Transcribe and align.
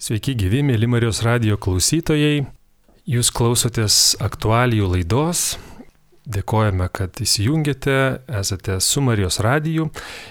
Sveiki 0.00 0.32
gyvi, 0.32 0.62
mėly 0.64 0.86
Marijos 0.88 1.18
radio 1.20 1.58
klausytojai. 1.60 2.46
Jūs 3.04 3.28
klausotės 3.36 4.14
aktualijų 4.24 4.86
laidos. 4.94 5.58
Dėkojame, 6.24 6.86
kad 6.88 7.20
įsijungėte, 7.20 7.96
esate 8.40 8.78
su 8.80 9.02
Marijos 9.04 9.42
radiju. 9.44 9.90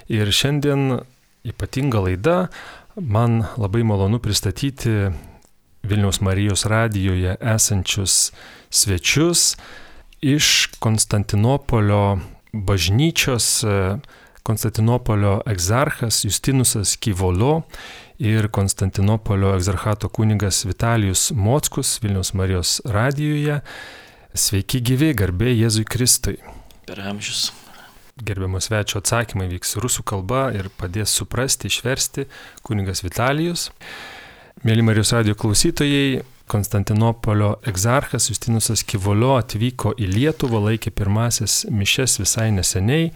Ir 0.09 0.31
šiandien 0.33 1.03
ypatinga 1.45 2.01
laida. 2.01 2.37
Man 2.97 3.43
labai 3.61 3.83
malonu 3.85 4.17
pristatyti 4.17 5.11
Vilniaus 5.85 6.17
Marijos 6.25 6.65
radijoje 6.65 7.37
esančius 7.37 8.17
svečius 8.73 9.51
iš 10.25 10.71
Konstantinopolio 10.81 12.17
bažnyčios 12.57 13.51
Konstantinopolio 14.49 15.43
egzarchas 15.45 16.23
Justinusas 16.25 16.97
Kyvolo 16.97 17.59
ir 18.19 18.47
Konstantinopolio 18.51 19.53
egzarchato 19.55 20.09
kunigas 20.09 20.65
Vitalijus 20.65 21.31
Mockus 21.31 21.99
Vilnius 22.03 22.33
Marijos 22.33 22.81
radijoje. 22.85 23.61
Sveiki 24.35 24.81
gyvi, 24.83 25.13
garbė 25.15 25.53
Jėzui 25.55 25.85
Kristui. 25.87 26.35
Per 26.85 26.99
amžius. 26.99 27.49
Gerbiamas 28.19 28.67
svečio 28.67 28.99
atsakymai 28.99 29.47
vyks 29.53 29.77
rusų 29.79 30.03
kalba 30.03 30.49
ir 30.51 30.67
padės 30.75 31.13
suprasti, 31.15 31.71
išversti 31.71 32.27
kunigas 32.67 33.01
Vitalijus. 33.05 33.69
Mėly 34.67 34.83
Marijos 34.83 35.13
radio 35.15 35.37
klausytojai, 35.39 36.25
Konstantinopolio 36.49 37.53
egzarchas 37.69 38.27
Justinusas 38.31 38.83
Kivolio 38.83 39.35
atvyko 39.37 39.93
į 39.95 40.09
Lietuvą, 40.09 40.59
laikė 40.65 40.91
pirmasis 40.91 41.61
mišes 41.71 42.19
visai 42.19 42.49
neseniai. 42.51 43.11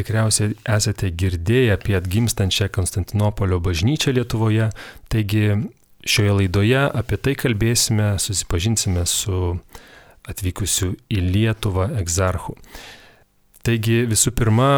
Tikriausiai 0.00 0.54
esate 0.64 1.10
girdėję 1.12 1.74
apie 1.76 1.92
atgimstančią 1.98 2.70
Konstantinopolio 2.72 3.58
bažnyčią 3.60 4.14
Lietuvoje, 4.16 4.70
taigi 5.12 5.42
šioje 6.08 6.36
laidoje 6.38 6.86
apie 7.02 7.18
tai 7.20 7.34
kalbėsime, 7.36 8.14
susipažinsime 8.16 9.04
su 9.04 9.58
atvykusiu 10.30 10.94
į 11.12 11.20
Lietuvą 11.34 11.90
egzarchu. 12.00 12.56
Taigi 13.60 14.06
visų 14.08 14.32
pirma, 14.38 14.70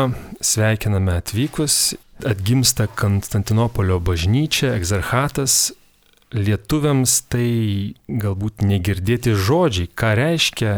sveikiname 0.42 1.14
atvykus, 1.20 1.94
atgimsta 2.26 2.88
Konstantinopolio 2.90 4.00
bažnyčia, 4.02 4.72
egzarchatas, 4.74 5.70
lietuviams 6.34 7.20
tai 7.30 7.94
galbūt 8.10 8.66
negirdėti 8.66 9.38
žodžiai, 9.38 9.86
ką 9.86 10.12
reiškia 10.18 10.74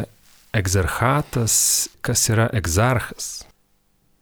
egzarchatas, 0.52 1.56
kas 2.04 2.28
yra 2.28 2.50
egzarchas. 2.52 3.46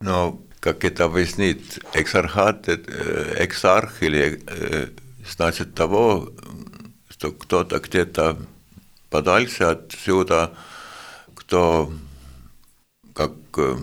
No, 0.02 0.40
как 0.60 0.84
это 0.84 1.06
объяснить? 1.06 1.80
Экзархат, 1.94 2.68
экзарх 2.70 4.04
или 4.04 4.42
э, 4.48 4.88
значит 5.26 5.74
того, 5.76 6.32
что 7.10 7.32
кто-то 7.32 7.80
где-то 7.80 8.38
подальше 9.10 9.64
отсюда, 9.64 10.54
кто 11.34 11.92
как 13.14 13.32
э, 13.58 13.78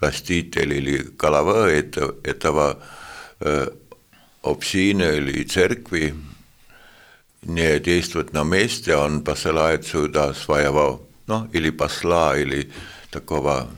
властитель 0.00 0.72
или 0.74 0.98
голова 1.18 1.68
этого, 1.68 2.14
этого 2.24 2.82
э, 3.40 3.68
общины 4.42 5.16
или 5.16 5.44
церкви 5.44 6.14
не 7.42 7.78
действует 7.80 8.32
на 8.32 8.44
месте, 8.44 8.96
он 8.96 9.22
посылает 9.22 9.86
сюда 9.86 10.34
своего, 10.34 11.06
ну, 11.26 11.48
или 11.52 11.70
посла, 11.70 12.38
или 12.38 12.70
такого 13.10 13.68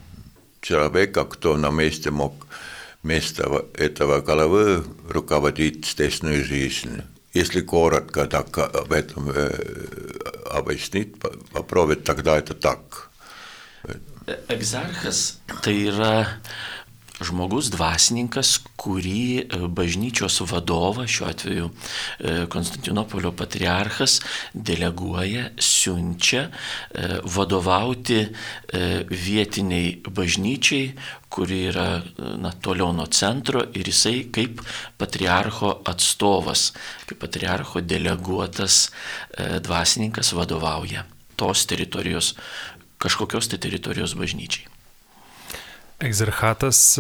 человека, 0.61 1.25
кто 1.25 1.57
на 1.57 1.70
месте 1.70 2.11
мог 2.11 2.47
вместо 3.03 3.67
этого 3.75 4.20
головы 4.20 4.84
руководить 5.09 5.87
здешнюю 5.87 6.45
жизнь. 6.45 7.03
Если 7.34 7.61
коротко 7.61 8.27
так 8.27 8.57
об 8.59 8.93
этом 8.93 9.31
э, 9.31 9.51
объяснить, 10.51 11.19
попробовать, 11.53 12.05
тогда 12.05 12.39
это 12.39 12.55
так. 12.55 13.11
Egzarchas 14.48 15.39
tai 15.63 15.89
yra 15.91 16.41
žmogus 17.26 17.70
dvasininkas, 17.74 18.56
kurį 18.80 19.50
bažnyčios 19.76 20.40
vadovas, 20.50 21.10
šiuo 21.12 21.28
atveju 21.30 21.70
Konstantinopolio 22.52 23.32
patriarchas, 23.36 24.20
deleguoja, 24.54 25.50
siunčia 25.60 26.48
vadovauti 27.28 28.22
vietiniai 29.10 29.98
bažnyčiai, 30.08 30.94
kuri 31.30 31.60
yra 31.70 32.00
na, 32.42 32.54
toliau 32.58 32.90
nuo 32.96 33.06
centro 33.14 33.62
ir 33.78 33.92
jisai 33.92 34.26
kaip 34.34 34.64
patriarcho 34.98 35.76
atstovas, 35.92 36.72
kaip 37.06 37.22
patriarcho 37.22 37.84
deleguotas 37.86 38.88
dvasininkas 39.38 40.34
vadovauja 40.34 41.06
tos 41.40 41.68
teritorijos, 41.70 42.34
kažkokios 43.00 43.48
tai 43.48 43.62
teritorijos 43.62 44.18
bažnyčiai. 44.20 44.79
Egzarchatas 46.01 46.98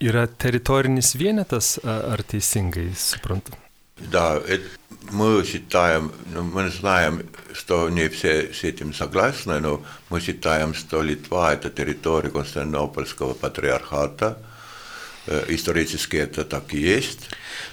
yra 0.00 0.26
teritorinis 0.26 1.14
vienetas, 1.14 1.78
ar 1.84 2.22
teisingai 2.22 2.94
suprantu? 2.96 3.52
Да, 3.98 4.40
это, 4.46 4.64
мы 5.10 5.44
считаем, 5.44 6.12
ну, 6.32 6.42
мы 6.44 6.70
знаем, 6.70 7.28
что 7.52 7.88
не 7.90 8.08
все 8.08 8.54
с 8.54 8.62
этим 8.62 8.94
согласны, 8.94 9.58
но 9.58 9.82
мы 10.08 10.20
считаем, 10.20 10.72
что 10.72 11.02
Литва – 11.02 11.54
это 11.54 11.68
территория 11.68 12.30
Константинопольского 12.30 13.34
патриархата. 13.34 14.38
Исторически 15.48 16.16
это 16.16 16.44
так 16.44 16.72
и 16.74 16.78
есть. 16.78 17.28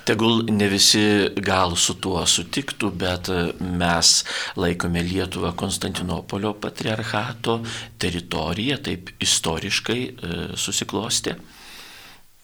Tegul 0.09 0.45
ne 0.49 0.69
visi 0.69 1.29
gal 1.41 1.75
su 1.75 1.99
tuo 1.99 2.25
sutiktų, 2.25 2.91
bet 2.91 3.29
mes 3.59 4.23
laikome 4.55 5.03
Lietuvą 5.03 5.51
Konstantinopolio 5.57 6.53
patriarchato 6.53 7.65
teritoriją, 7.97 8.77
taip 8.77 9.09
istoriškai 9.19 10.15
susiklosti. 10.55 11.35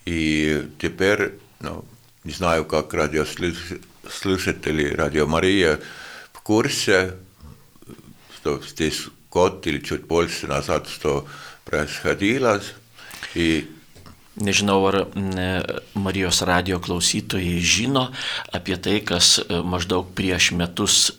И 0.05 0.67
теперь, 0.79 1.39
ну, 1.59 1.85
не 2.23 2.33
знаю, 2.33 2.65
как 2.65 2.93
радиослушатели 2.93 4.95
Радио 4.95 5.27
Мария 5.27 5.79
в 6.33 6.41
курсе, 6.41 7.15
что 8.35 8.61
здесь 8.61 9.07
год 9.29 9.65
или 9.67 9.79
чуть 9.79 10.05
больше 10.05 10.47
назад, 10.47 10.89
что 10.89 11.27
происходило. 11.65 12.61
И 13.35 13.69
Nežinau, 14.41 14.87
ar 14.87 15.11
Marijos 15.93 16.39
radio 16.47 16.79
klausytojai 16.79 17.59
žino 17.59 18.13
apie 18.55 18.77
tai, 18.79 19.01
kas 19.03 19.43
maždaug 19.49 20.07
prieš 20.15 20.51
metus 20.55 21.11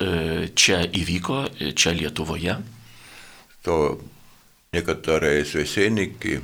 čia 0.56 0.80
įvyko, 0.88 1.44
čia 1.76 1.92
Lietuvoje. 1.92 2.56
То 3.62 4.00
некоторые 4.72 5.44
священники, 5.44 6.40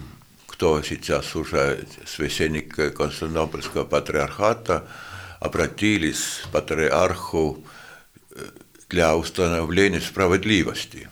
кто 0.46 0.82
сейчас 0.82 1.34
уже 1.34 1.86
священник 2.04 2.76
Константинопольского 2.94 3.84
патриархата, 3.84 4.86
обратились 5.40 6.42
к 6.44 6.48
патриарху 6.52 7.64
для 8.88 9.16
установления 9.16 10.00
справедливости. 10.00 11.08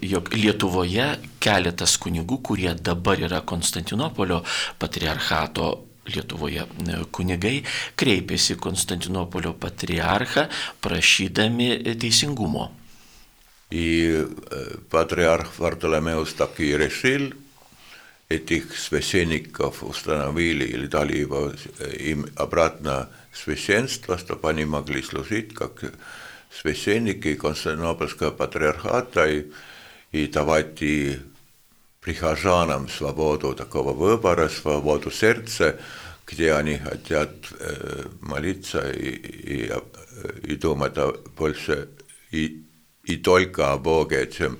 jog 0.00 0.32
Lietuvoje 0.34 1.18
keletas 1.40 1.98
kunigų, 2.00 2.40
kurie 2.42 2.72
dabar 2.74 3.20
yra 3.20 3.40
Konstantinopolio 3.40 4.42
patriarchato 4.78 5.68
Lietuvoje 6.08 6.64
kunigai, 7.12 7.62
kreipėsi 7.96 8.56
Konstantinopolio 8.56 9.52
patriarchą 9.60 10.48
prašydami 10.80 11.96
teisingumo. 12.00 12.70
И 13.70 14.24
патриарх 14.88 15.58
Вартоломеус 15.58 16.32
таки 16.32 16.74
решил, 16.74 17.34
этих 18.30 18.78
священников 18.78 19.82
установили 19.82 20.64
или 20.64 20.86
дали 20.86 21.18
его 21.18 21.52
им 21.98 22.26
обратно 22.36 23.10
священство, 23.32 24.18
чтобы 24.18 24.50
они 24.50 24.64
могли 24.64 25.02
служить 25.02 25.54
как 25.54 25.92
священники 26.52 27.34
Константинопольского 27.34 28.30
патриархата 28.30 29.28
и, 29.28 29.46
и 30.12 30.26
давать 30.26 30.82
и 30.82 31.18
прихожанам 32.00 32.88
свободу 32.88 33.54
такого 33.54 33.92
выбора, 33.92 34.48
свободу 34.48 35.10
сердца, 35.10 35.78
где 36.26 36.52
они 36.52 36.78
хотят 36.78 37.30
э, 37.58 38.04
молиться 38.20 38.90
и, 38.90 39.08
и, 39.08 39.72
и 40.42 40.56
думать 40.56 40.96
о 40.96 41.12
больше 41.36 41.88
и, 42.30 42.64
и 43.04 43.16
только 43.16 43.72
о 43.72 43.78
Боге, 43.78 44.30
чем 44.30 44.58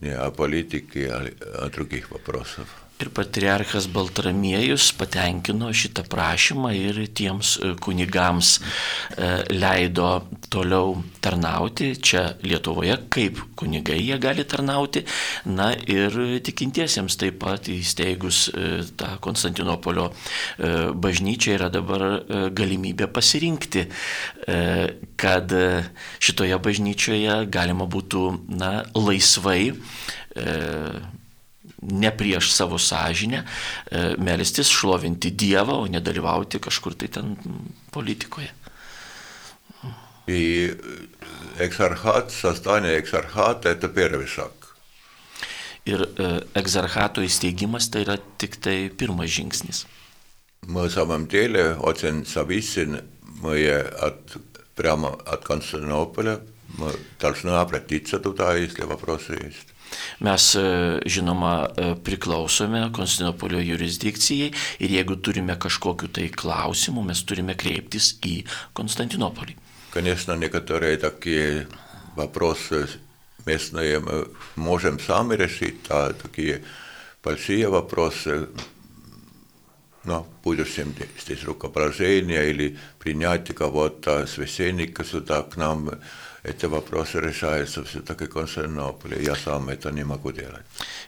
не 0.00 0.10
о 0.10 0.30
политике, 0.30 1.10
а 1.10 1.66
о 1.66 1.70
других 1.70 2.10
вопросах. 2.10 2.66
Ir 3.01 3.09
patriarchas 3.09 3.87
Baltramiejus 3.89 4.91
patenkino 4.93 5.71
šitą 5.73 6.03
prašymą 6.05 6.69
ir 6.77 6.99
tiems 7.17 7.55
e, 7.57 7.71
kunigams 7.81 8.51
e, 8.59 9.29
leido 9.55 10.09
toliau 10.53 10.99
tarnauti 11.23 11.95
čia 11.97 12.35
Lietuvoje, 12.45 12.99
kaip 13.09 13.39
kunigai 13.57 13.97
jie 14.03 14.19
gali 14.21 14.45
tarnauti. 14.45 15.01
Na 15.49 15.71
ir 15.89 16.13
tikintiesiems 16.45 17.17
taip 17.17 17.39
pat 17.41 17.71
įsteigus 17.73 18.43
e, 18.51 18.67
tą 18.97 19.15
Konstantinopolio 19.23 20.11
bažnyčią 21.01 21.55
yra 21.55 21.69
dabar 21.73 22.03
galimybė 22.53 23.07
pasirinkti, 23.13 23.85
kad 25.21 25.53
šitoje 26.21 26.59
bažnyčioje 26.65 27.37
galima 27.53 27.87
būtų 27.89 28.23
na, 28.61 28.71
laisvai 28.97 29.71
ne 31.82 32.10
prieš 32.16 32.52
savo 32.52 32.78
sąžinę, 32.78 33.44
e, 33.90 34.14
melstis, 34.18 34.68
šlovinti 34.70 35.30
Dievą, 35.30 35.80
o 35.82 35.86
nedalyvauti 35.86 36.60
kažkur 36.60 36.94
tai 36.94 37.08
ten 37.08 37.36
politikoje. 37.90 38.52
I 40.28 40.74
eksarhat, 41.58 42.32
создание 42.32 42.98
eksarhata 42.98 43.68
это 43.68 43.88
первый 43.88 44.26
шаг. 44.26 44.52
Ir 45.86 46.02
e, 46.02 46.42
egzarchato 46.54 47.22
įsteigimas 47.22 47.86
tai 47.90 48.02
yra 48.02 48.16
tik 48.38 48.58
tai 48.58 48.90
pirmas 48.90 49.30
žingsnis. 49.30 49.86
Мы 50.62 50.88
в 50.88 50.90
самом 50.90 51.28
деле 51.28 51.76
очень 51.76 52.26
зависим, 52.26 52.98
мы 53.22 53.70
от, 53.70 54.36
прямо 54.74 55.14
от 55.24 55.44
Константинополя, 55.44 56.40
мы 56.76 56.92
должны 57.20 57.50
обратиться 57.50 58.18
туда, 58.18 58.56
если 58.56 58.82
вопросы 58.82 59.34
есть. 59.34 59.69
Mes, 60.20 60.54
e, 60.56 61.00
žinoma, 61.06 61.68
e, 61.68 61.94
priklausome 61.94 62.88
Konstantinopolio 62.92 63.60
jurisdikcijai 63.60 64.52
ir 64.80 64.94
jeigu 64.98 65.16
turime 65.16 65.56
kažkokiu 65.60 66.08
tai 66.08 66.28
klausimu, 66.28 67.04
mes 67.04 67.22
turime 67.24 67.54
kreiptis 67.54 68.14
į 68.24 68.44
Konstantinopolį. 68.76 69.56
Конечно, 69.92 70.36
некоторые 70.36 70.96
такие 70.96 71.66
вопросы 72.16 72.88
местные 73.46 74.00
мы 74.00 74.28
можем 74.56 74.98
сами 75.00 75.34
решить, 75.34 75.86
а 75.88 76.12
такие 76.12 76.62
большие 77.22 77.68
вопросы, 77.68 78.48
ну, 80.04 80.26
будущем 80.44 80.94
здесь 81.18 81.44
рукоположение 81.44 82.50
или 82.50 82.78
принятие 82.98 83.54
кого-то 83.54 84.26
священника 84.26 85.04
сюда 85.04 85.42
к 85.42 85.56
нам, 85.56 85.90
эти 86.46 86.66
вопросы 86.66 87.20
решаются 87.20 87.84
все-таки 87.84 88.26
Константинополе. 88.26 89.22
Я 89.24 89.34
сам 89.34 89.68
это 89.68 89.90
не 89.90 90.04
могу 90.04 90.32
делать. 90.32 90.62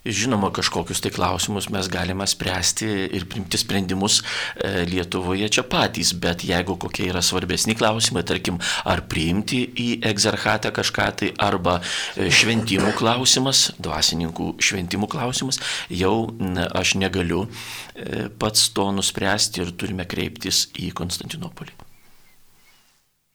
Žinoma, 0.04 0.50
kažkokius 0.50 1.00
tai 1.00 1.10
klausimus 1.10 1.68
mes 1.70 1.88
galime 1.88 2.26
spręsti 2.26 2.86
ir 3.12 3.26
primti 3.26 3.58
sprendimus 3.58 4.22
e, 4.56 4.84
Lietuvoje 4.84 5.48
čia 5.48 5.62
patys, 5.62 6.12
bet 6.14 6.42
jeigu 6.42 6.76
kokie 6.76 7.10
yra 7.10 7.22
svarbesni 7.22 7.76
klausimai, 7.78 8.24
tarkim, 8.26 8.58
ar 8.84 9.04
priimti 9.06 9.62
į 9.68 9.88
egzarchatą 10.10 10.72
kažką 10.74 11.08
tai, 11.20 11.30
arba 11.38 11.78
e, 12.16 12.30
šventimų 12.30 12.94
klausimas, 12.98 13.68
dvasininkų 13.78 14.56
šventimų 14.58 15.10
klausimas, 15.10 15.60
jau 15.90 16.30
aš 16.74 16.96
negaliu 16.98 17.46
e, 17.46 18.26
pats 18.38 18.70
to 18.74 18.90
nuspręsti 18.94 19.62
ir 19.62 19.74
turime 19.78 20.08
kreiptis 20.08 20.66
į 20.78 20.90
Konstantinopolį. 20.98 21.74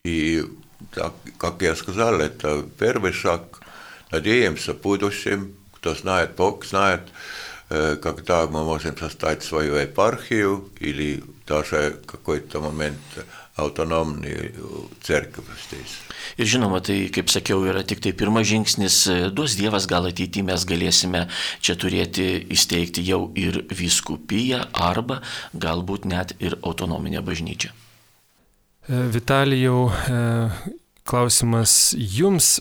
Į 0.03 0.19
так, 0.91 1.13
как 1.37 1.61
я 1.61 1.75
сказал, 1.75 2.19
это 2.19 2.65
первый 2.79 3.13
шаг. 3.13 3.61
Надеемся 4.11 4.73
в 4.73 4.81
будущем, 4.81 5.55
кто 5.73 5.95
знает, 5.95 6.35
Бог 6.35 6.65
знает, 6.65 7.01
когда 7.69 8.47
мы 8.47 8.63
можем 8.63 8.97
создать 8.97 9.43
свою 9.43 9.75
епархию 9.75 10.69
или 10.79 11.23
даже 11.47 11.97
какой-то 12.05 12.61
момент 12.61 12.99
autonominių 13.53 14.87
cerkvių 15.05 15.55
здесь. 15.67 15.93
Ir 16.37 16.47
žinoma, 16.49 16.81
tai, 16.81 17.09
kaip 17.13 17.29
sakiau, 17.29 17.61
yra 17.69 17.83
tik 17.85 18.01
tai 18.01 18.13
pirmas 18.13 18.47
žingsnis, 18.49 19.29
duos 19.29 19.53
Dievas, 19.59 19.85
gal 19.85 20.07
ateityje 20.09 20.43
mes 20.47 20.65
galėsime 20.65 21.27
čia 21.61 21.75
turėti 21.77 22.47
įsteigti 22.49 23.05
jau 23.05 23.29
ir 23.37 23.61
vyskupiją 23.69 24.63
arba 24.73 25.21
galbūt 25.53 26.05
net 26.09 26.33
ir 26.39 26.57
autonominę 26.63 27.21
bažnyčią. 27.21 27.69
E, 28.88 29.08
Vitalijau, 29.12 29.90
e, 29.90 30.18
klausimas 31.04 31.92
jums 31.92 32.56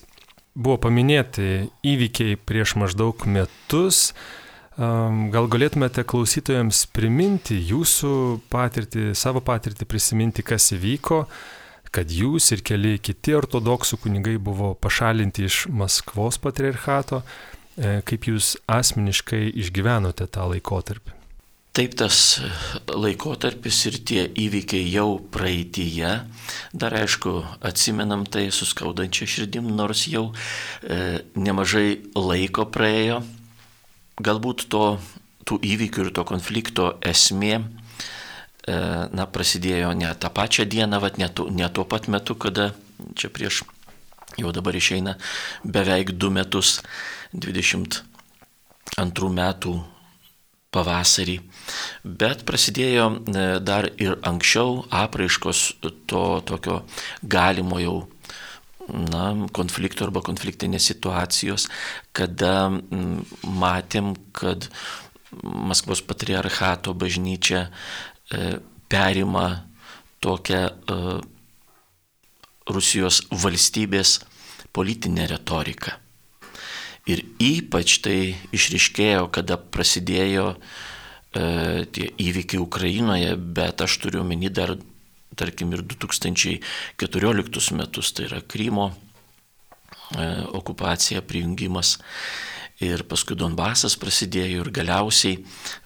buvo 0.58 0.76
paminėti 0.88 1.70
įvykiai 1.88 2.36
prieš 2.36 2.76
maždaug 2.82 3.24
metus. 3.32 4.12
Gal 4.78 5.48
galėtumėte 5.50 6.04
klausytojams 6.06 6.84
priminti 6.94 7.56
jūsų 7.66 8.12
patirtį, 8.54 9.08
savo 9.18 9.42
patirtį, 9.42 9.88
prisiminti, 9.90 10.46
kas 10.46 10.70
įvyko, 10.76 11.24
kad 11.90 12.14
jūs 12.14 12.52
ir 12.54 12.62
keli 12.62 13.00
kiti 13.02 13.34
ortodoksų 13.34 13.98
kunigai 14.04 14.36
buvo 14.38 14.76
pašalinti 14.78 15.48
iš 15.50 15.64
Maskvos 15.74 16.38
patriarchato, 16.44 17.24
e, 17.24 18.02
kaip 18.06 18.30
jūs 18.30 18.54
asmeniškai 18.70 19.48
išgyvenote 19.64 20.30
tą 20.30 20.46
laikotarpį? 20.54 21.17
Taip 21.78 21.94
tas 21.94 22.40
laikotarpis 22.90 23.80
ir 23.86 23.96
tie 24.02 24.22
įvykiai 24.34 24.88
jau 24.90 25.20
praeitįje, 25.30 26.14
dar 26.74 26.94
aišku, 26.98 27.34
atsimenam 27.70 28.24
tai 28.26 28.48
su 28.50 28.66
skaudančia 28.66 29.28
širdim, 29.30 29.68
nors 29.78 30.08
jau 30.10 30.24
e, 30.82 31.20
nemažai 31.38 32.00
laiko 32.18 32.66
praėjo. 32.74 33.20
Galbūt 34.26 34.64
to, 34.74 34.98
tų 35.46 35.60
įvykių 35.70 36.08
ir 36.08 36.10
to 36.18 36.24
konflikto 36.26 36.88
esmė, 37.06 37.60
e, 37.62 38.78
na, 39.14 39.28
prasidėjo 39.30 39.92
ne 40.00 40.10
tą 40.18 40.32
pačią 40.34 40.66
dieną, 40.66 40.98
vat, 41.04 41.20
ne, 41.22 41.30
tu, 41.30 41.46
ne 41.54 41.70
tuo 41.70 41.86
pat 41.86 42.10
metu, 42.10 42.34
kada 42.42 42.72
čia 43.14 43.30
prieš, 43.30 43.62
jau 44.42 44.50
dabar 44.56 44.74
išeina 44.74 45.14
beveik 45.62 46.16
du 46.18 46.34
metus, 46.34 46.80
22 47.38 49.32
metų 49.38 49.76
pavasarį. 50.74 51.40
Bet 52.04 52.44
prasidėjo 52.48 53.08
e, 53.14 53.48
dar 53.64 53.90
ir 54.02 54.18
anksčiau 54.28 54.84
apraiškos 55.04 55.64
to 56.10 56.24
tokio 56.48 56.82
galimo 57.24 57.80
jau 57.82 57.98
na, 58.88 59.24
konflikto 59.56 60.08
arba 60.08 60.24
konfliktinės 60.26 60.88
situacijos, 60.92 61.68
kada 62.16 62.70
matėm, 63.44 64.16
kad 64.36 64.70
Maskvos 65.44 66.00
patriarchato 66.08 66.94
bažnyčia 66.96 67.66
e, 67.68 68.60
perima 68.88 69.48
tokią 70.24 70.62
e, 70.64 71.00
Rusijos 72.72 73.22
valstybės 73.44 74.22
politinę 74.76 75.28
retoriką. 75.28 76.07
Ir 77.08 77.24
ypač 77.40 78.02
tai 78.04 78.36
išriškėjo, 78.56 79.30
kada 79.32 79.56
prasidėjo 79.56 80.50
e, 80.52 81.86
tie 81.96 82.10
įvykiai 82.20 82.60
Ukrainoje, 82.60 83.32
bet 83.38 83.84
aš 83.86 83.96
turiu 84.04 84.26
omeny 84.26 84.52
dar, 84.52 84.76
tarkim, 85.40 85.72
ir 85.72 85.86
2014 85.88 87.72
metus, 87.80 88.12
tai 88.12 88.28
yra 88.28 88.42
Krymo 88.44 88.90
e, 88.92 90.28
okupacija, 90.60 91.24
prijungimas. 91.24 91.96
Ir 92.84 93.02
paskui 93.10 93.34
Donbasas 93.34 93.96
prasidėjo 93.98 94.62
ir 94.62 94.68
galiausiai 94.70 95.40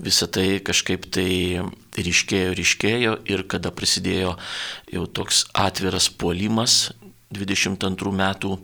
visą 0.03 0.27
tai 0.27 0.57
kažkaip 0.60 1.05
tai 1.07 1.62
ryškėjo, 1.95 2.50
ryškėjo 2.57 3.13
ir 3.31 3.45
kada 3.48 3.72
prasidėjo 3.72 4.34
jau 4.91 5.05
toks 5.07 5.45
atviras 5.55 6.10
puolimas 6.12 6.89
22 7.31 8.12
metų 8.12 8.57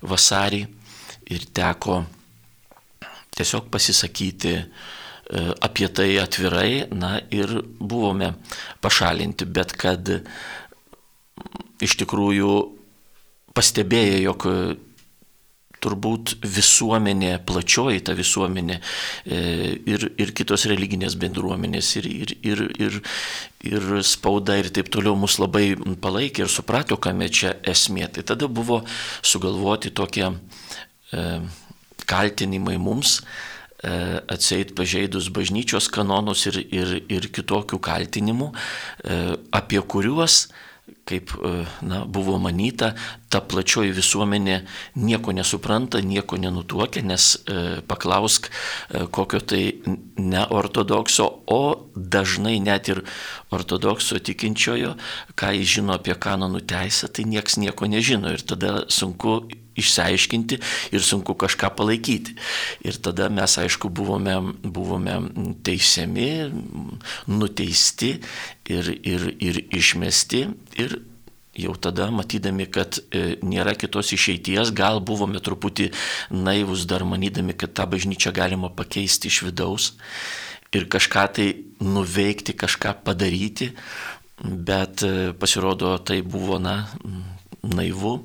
vasarį, 0.00 0.62
ir 1.28 1.44
teko 1.54 2.02
tiesiog 3.38 3.68
pasisakyti 3.72 4.54
e, 4.58 4.64
apie 5.62 5.88
tai 5.94 6.10
atvirai, 6.22 6.88
na 6.90 7.18
ir 7.30 7.60
buvome 7.78 8.32
pašalinti, 8.82 9.46
bet 9.46 9.76
kad 9.78 10.10
iš 11.84 11.94
tikrųjų 12.02 12.52
pastebėję, 13.54 14.20
jog 14.24 14.48
turbūt 15.78 16.34
visuomenė, 16.42 17.36
plačioji 17.46 18.02
ta 18.08 18.14
visuomenė 18.18 18.78
e, 18.78 19.38
ir, 19.86 20.08
ir 20.18 20.32
kitos 20.34 20.66
religinės 20.70 21.14
bendruomenės 21.20 21.92
ir, 22.00 22.08
ir, 22.10 22.34
ir, 22.42 22.64
ir, 22.82 22.98
ir 23.70 23.86
spauda 24.06 24.58
ir 24.58 24.72
taip 24.74 24.90
toliau 24.94 25.14
mus 25.18 25.38
labai 25.38 25.70
palaikė 26.02 26.44
ir 26.44 26.52
suprato, 26.52 26.98
kame 26.98 27.30
čia 27.30 27.54
esmė. 27.62 28.08
Tai 28.16 28.26
tada 28.32 28.50
buvo 28.50 28.82
sugalvoti 29.22 29.94
tokie 29.94 30.26
E, 30.26 30.87
kaltinimai 32.08 32.76
mums 32.80 33.18
e, 33.18 33.90
atseit 34.28 34.74
pažeidus 34.78 35.28
bažnyčios 35.34 35.90
kanonus 35.92 36.46
ir, 36.50 36.62
ir, 36.72 36.94
ir 37.08 37.28
kitokių 37.34 37.80
kaltinimų, 37.90 38.52
e, 38.52 39.20
apie 39.60 39.82
kuriuos 39.82 40.46
kaip 41.08 41.32
na, 41.84 42.02
buvo 42.04 42.36
manyta, 42.40 42.92
ta 43.32 43.40
plačioji 43.44 43.94
visuomenė 43.96 44.58
nieko 45.00 45.32
nesupranta, 45.36 46.00
nieko 46.04 46.38
nenutuokia, 46.40 47.02
nes 47.04 47.30
e, 47.38 47.80
paklausk 47.88 48.48
e, 48.48 49.04
kokio 49.12 49.40
tai 49.40 49.62
neortodokso, 50.20 51.28
o 51.48 51.62
dažnai 51.94 52.58
net 52.64 52.92
ir 52.92 53.02
ortodokso 53.54 54.20
tikinčiojo, 54.20 54.94
ką 55.38 55.54
jis 55.56 55.78
žino 55.78 55.96
apie 55.96 56.16
kanonų 56.16 56.64
teisę, 56.68 57.08
tai 57.12 57.28
nieks 57.28 57.56
nieko 57.60 57.88
nežino 57.88 58.32
ir 58.36 58.44
tada 58.44 58.82
sunku 58.92 59.42
išsiaiškinti 59.78 60.60
ir 60.92 61.04
sunku 61.04 61.36
kažką 61.38 61.72
palaikyti. 61.78 62.36
Ir 62.86 62.98
tada 63.02 63.28
mes, 63.32 63.58
aišku, 63.60 63.90
buvome, 63.90 64.36
buvome 64.62 65.18
teisiami, 65.66 66.30
nuteisti 67.30 68.16
ir, 68.68 68.90
ir, 69.02 69.30
ir 69.38 69.62
išmesti. 69.78 70.46
Ir 70.82 70.98
jau 71.58 71.74
tada, 71.74 72.08
matydami, 72.14 72.68
kad 72.70 73.00
e, 73.10 73.38
nėra 73.42 73.74
kitos 73.78 74.12
išeities, 74.14 74.70
gal 74.76 75.00
buvome 75.02 75.40
truputį 75.42 75.90
naivus 76.34 76.86
dar 76.88 77.04
manydami, 77.08 77.56
kad 77.58 77.74
tą 77.74 77.88
bažnyčią 77.90 78.32
galima 78.36 78.70
pakeisti 78.70 79.30
iš 79.30 79.42
vidaus 79.48 79.90
ir 80.74 80.86
kažką 80.90 81.24
tai 81.34 81.48
nuveikti, 81.80 82.54
kažką 82.58 82.98
padaryti, 83.04 83.72
bet 84.42 85.02
e, 85.02 85.32
pasirodo 85.38 85.96
tai 85.98 86.20
buvo, 86.22 86.60
na, 86.62 86.84
naivu. 87.72 88.18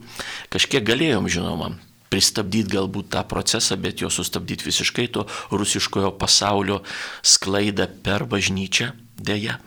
Kažkiek 0.54 0.86
galėjom, 0.86 1.30
žinoma, 1.32 1.74
pristabdyti 2.14 2.76
galbūt 2.76 3.10
tą 3.16 3.24
procesą, 3.30 3.78
bet 3.82 4.04
jo 4.04 4.12
sustabdyti 4.14 4.68
visiškai 4.68 5.08
to 5.16 5.26
rusiškojo 5.52 6.14
pasaulio 6.22 6.82
sklaidą 7.26 7.88
per 8.06 8.28
bažnyčią 8.30 8.92
dėja. 9.18 9.58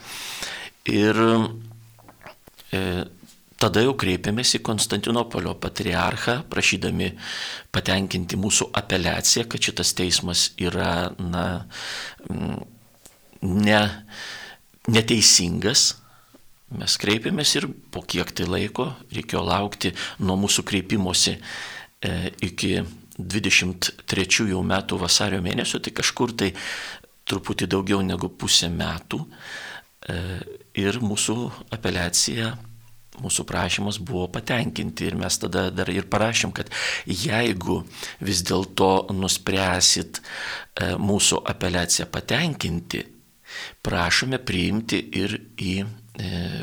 Ir 0.87 1.19
e, 2.71 2.81
tada 3.59 3.83
jau 3.83 3.97
kreipėmės 3.99 4.55
į 4.59 4.63
Konstantinopolio 4.67 5.57
patriarchą, 5.59 6.39
prašydami 6.53 7.11
patenkinti 7.75 8.39
mūsų 8.39 8.71
apeliaciją, 8.79 9.49
kad 9.51 9.71
šitas 9.71 9.95
teismas 9.99 10.51
yra 10.63 11.11
na, 11.19 11.47
ne, 13.43 13.81
neteisingas, 14.87 15.97
Mes 16.75 16.97
kreipėmės 16.99 17.53
ir 17.61 17.69
po 17.95 18.03
kiek 18.03 18.33
tai 18.35 18.49
laiko 18.51 18.89
reikėjo 19.15 19.43
laukti 19.47 19.93
nuo 20.19 20.35
mūsų 20.41 20.65
kreipimosi 20.67 21.37
e, 21.37 22.33
iki 22.43 22.81
23 23.17 24.49
metų 24.67 24.99
vasario 24.99 25.39
mėnesio, 25.45 25.79
tai 25.79 25.93
kažkur 25.95 26.35
tai 26.35 26.51
truputį 27.27 27.69
daugiau 27.71 28.03
negu 28.03 28.29
pusę 28.29 28.67
metų. 28.73 29.23
E, 30.11 30.17
ir 30.83 30.99
mūsų 31.01 31.37
apeliacija, 31.75 32.51
mūsų 33.23 33.45
prašymas 33.49 34.01
buvo 34.03 34.27
patenkinti 34.35 35.07
ir 35.07 35.17
mes 35.23 35.39
tada 35.39 35.69
dar 35.71 35.89
ir 35.95 36.09
parašėm, 36.11 36.51
kad 36.53 36.71
jeigu 37.07 37.85
vis 38.27 38.43
dėlto 38.43 39.07
nuspręsit 39.15 40.19
e, 40.19 40.97
mūsų 40.99 41.45
apeliaciją 41.55 42.09
patenkinti, 42.11 43.05
prašome 43.87 44.43
priimti 44.43 45.01
ir 45.15 45.39
į 45.63 45.77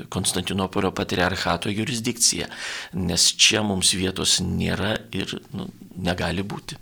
Konstantinopolio 0.09 0.89
patriarchato 0.97 1.69
jurisdikcija, 1.69 2.47
nes 2.97 3.27
čia 3.37 3.61
mums 3.65 3.93
vietos 3.93 4.39
nėra 4.41 4.95
ir 5.13 5.35
nu, 5.53 5.67
negali 6.01 6.41
būti. 6.41 6.79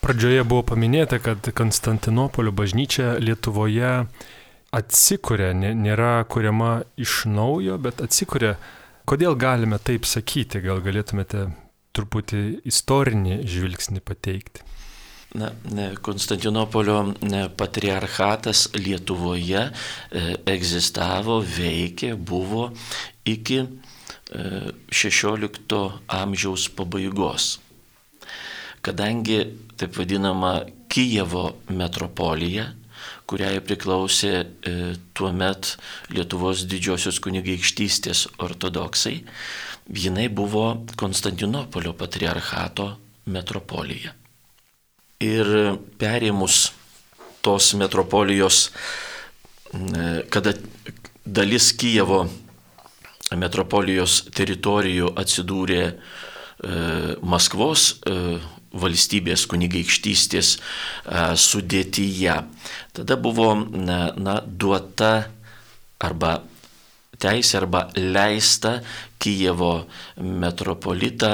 Pradžioje 0.00 0.44
buvo 0.48 0.62
paminėta, 0.70 1.18
kad 1.20 1.50
Konstantinopolio 1.52 2.54
bažnyčia 2.54 3.16
Lietuvoje 3.20 3.92
atsikuria, 4.72 5.50
nėra 5.56 6.22
kuriama 6.30 6.78
iš 6.96 7.24
naujo, 7.28 7.76
bet 7.82 8.00
atsikuria. 8.04 8.56
Kodėl 9.08 9.36
galime 9.40 9.78
taip 9.80 10.06
sakyti? 10.08 10.62
Gal 10.64 10.80
galėtumėte 10.84 11.48
truputį 11.96 12.42
istorinį 12.68 13.42
žvilgsnį 13.48 14.04
pateikti? 14.04 14.64
Na, 15.34 15.50
Konstantinopolio 16.00 17.14
patriarchatas 17.56 18.70
Lietuvoje 18.72 19.60
e, 19.60 20.22
egzistavo, 20.48 21.42
veikė, 21.44 22.14
buvo 22.16 22.70
iki 23.28 23.58
16 24.32 25.76
e, 25.76 25.80
amžiaus 26.16 26.68
pabaigos. 26.72 27.58
Kadangi 28.80 29.42
taip 29.76 29.98
vadinama 30.00 30.62
Kijevo 30.88 31.58
metropolija, 31.76 32.70
kuriai 33.28 33.60
priklausė 33.60 34.30
e, 34.40 34.72
tuo 35.12 35.28
met 35.36 35.74
Lietuvos 36.08 36.64
didžiosios 36.70 37.20
kunigaikštystės 37.20 38.24
ortodoksai, 38.40 39.18
jinai 39.92 40.30
buvo 40.32 40.86
Konstantinopolio 40.96 41.92
patriarchato 42.00 42.94
metropolija. 43.28 44.14
Ir 45.18 45.48
perėmus 45.98 46.68
tos 47.42 47.72
metropolijos, 47.74 48.68
kada 50.30 50.52
dalis 51.26 51.72
Kijevo 51.74 52.20
metropolijos 53.36 54.22
teritorijų 54.32 55.10
atsidūrė 55.18 55.82
e, 55.88 55.94
Maskvos 57.20 57.88
e, 58.06 58.38
valstybės 58.78 59.46
kunigaikštystės 59.50 60.54
e, 60.56 60.60
sudėtyje. 61.36 62.36
Tada 62.96 63.18
buvo 63.20 63.50
na, 63.58 64.38
duota 64.46 65.12
arba 65.98 66.38
teisė 67.18 67.64
arba 67.64 67.88
leista 67.98 68.78
Kijevo 69.18 69.88
metropolitą 70.22 71.32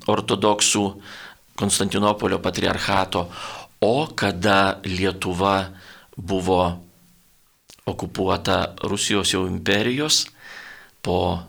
ortodoksų 0.09 0.85
Konstantinopolio 1.59 2.39
patriarchato, 2.39 3.27
o 3.83 4.07
kada 4.15 4.79
Lietuva 4.87 5.67
buvo 6.15 6.89
okupuota 7.89 8.77
Rusijos 8.87 9.33
jau 9.35 9.47
imperijos 9.49 10.27
po 11.03 11.48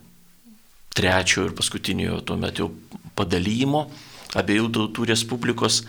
trečiojo 1.00 1.50
ir 1.50 1.58
paskutiniojo 1.58 2.22
tuo 2.28 2.38
metu 2.40 2.70
padalymo 3.16 3.88
abiejų 4.38 4.70
tautų 4.76 5.08
respublikos. 5.10 5.84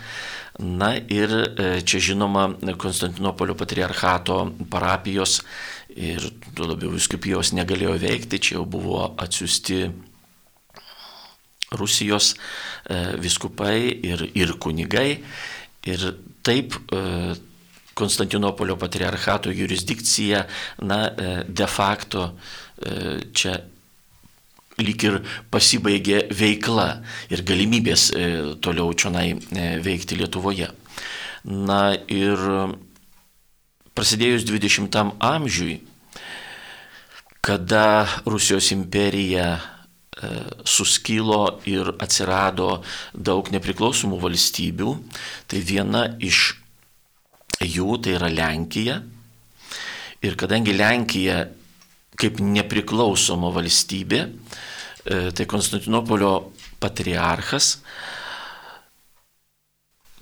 Na 0.61 0.93
ir 0.99 1.31
e, 1.33 1.69
čia 1.87 2.01
žinoma 2.11 2.51
Konstantinopolio 2.81 3.55
patriarchato 3.57 4.43
parapijos 4.69 5.41
ir 5.95 6.27
tuo 6.57 6.69
labiau 6.69 6.93
viskupijos 6.93 7.55
negalėjo 7.57 7.97
veikti, 8.03 8.41
čia 8.43 8.59
jau 8.59 8.67
buvo 8.69 9.07
atsiusti 9.21 9.87
Rusijos 11.81 12.35
e, 12.35 12.99
viskupai 13.23 13.79
ir, 14.11 14.27
ir 14.37 14.57
kunigai. 14.61 15.23
Ir 15.89 16.09
taip 16.45 16.77
e, 16.93 17.05
Konstantinopolio 18.01 18.79
patriarchato 18.81 19.53
jurisdikcija, 19.53 20.45
na, 20.89 21.03
de 21.45 21.67
facto 21.69 22.31
čia 23.37 23.59
lyg 24.85 25.05
ir 25.07 25.19
pasibaigė 25.53 26.27
veikla 26.35 26.89
ir 27.33 27.45
galimybės 27.47 28.11
e, 28.13 28.29
toliau 28.63 28.93
čionai 28.95 29.33
e, 29.35 29.67
veikti 29.85 30.19
Lietuvoje. 30.19 30.71
Na 31.45 31.95
ir 32.13 32.41
prasidėjus 33.97 34.45
20 34.49 34.99
amžiui, 35.25 35.81
kada 37.41 38.07
Rusijos 38.29 38.71
imperija 38.75 39.47
e, 39.57 39.63
suskilo 40.69 41.61
ir 41.69 41.95
atsirado 41.97 42.83
daug 43.15 43.49
nepriklausomų 43.53 44.21
valstybių, 44.21 44.97
tai 45.49 45.63
viena 45.65 46.05
iš 46.21 46.51
jų 47.61 47.97
tai 48.05 48.17
yra 48.19 48.29
Lenkija. 48.33 49.01
Ir 50.21 50.37
kadangi 50.37 50.77
Lenkija 50.77 51.47
kaip 52.21 52.41
nepriklausoma 52.45 53.49
valstybė, 53.55 54.27
tai 55.11 55.47
Konstantinopolio 55.51 56.33
patriarchas 56.79 57.75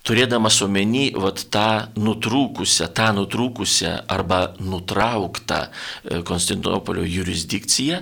turėdamas 0.08 0.62
omeny 0.64 1.10
vat, 1.20 1.44
tą 1.52 1.92
nutrūkusią, 2.00 2.88
tą 2.96 3.10
nutrūkusią 3.18 3.94
arba 4.08 4.54
nutrauktą 4.60 5.66
e, 5.68 6.22
Konstantinopolio 6.26 7.04
jurisdikciją, 7.04 8.00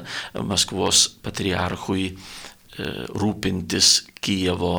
Maskvos 0.46 1.08
patriarchui 1.22 2.12
rūpintis 3.18 4.04
Kijevo 4.22 4.76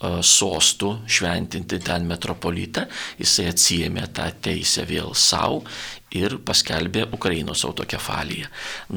sostų 0.00 0.94
šventinti 1.10 1.80
ten 1.84 2.06
metropolitą, 2.08 2.86
jisai 3.20 3.50
atsijėmė 3.50 4.06
tą 4.16 4.30
teisę 4.42 4.86
vėl 4.88 5.12
savo 5.18 5.60
ir 6.16 6.38
paskelbė 6.42 7.04
Ukrainos 7.14 7.62
autokefaliją. 7.68 8.48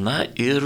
Na 0.02 0.24
ir 0.40 0.64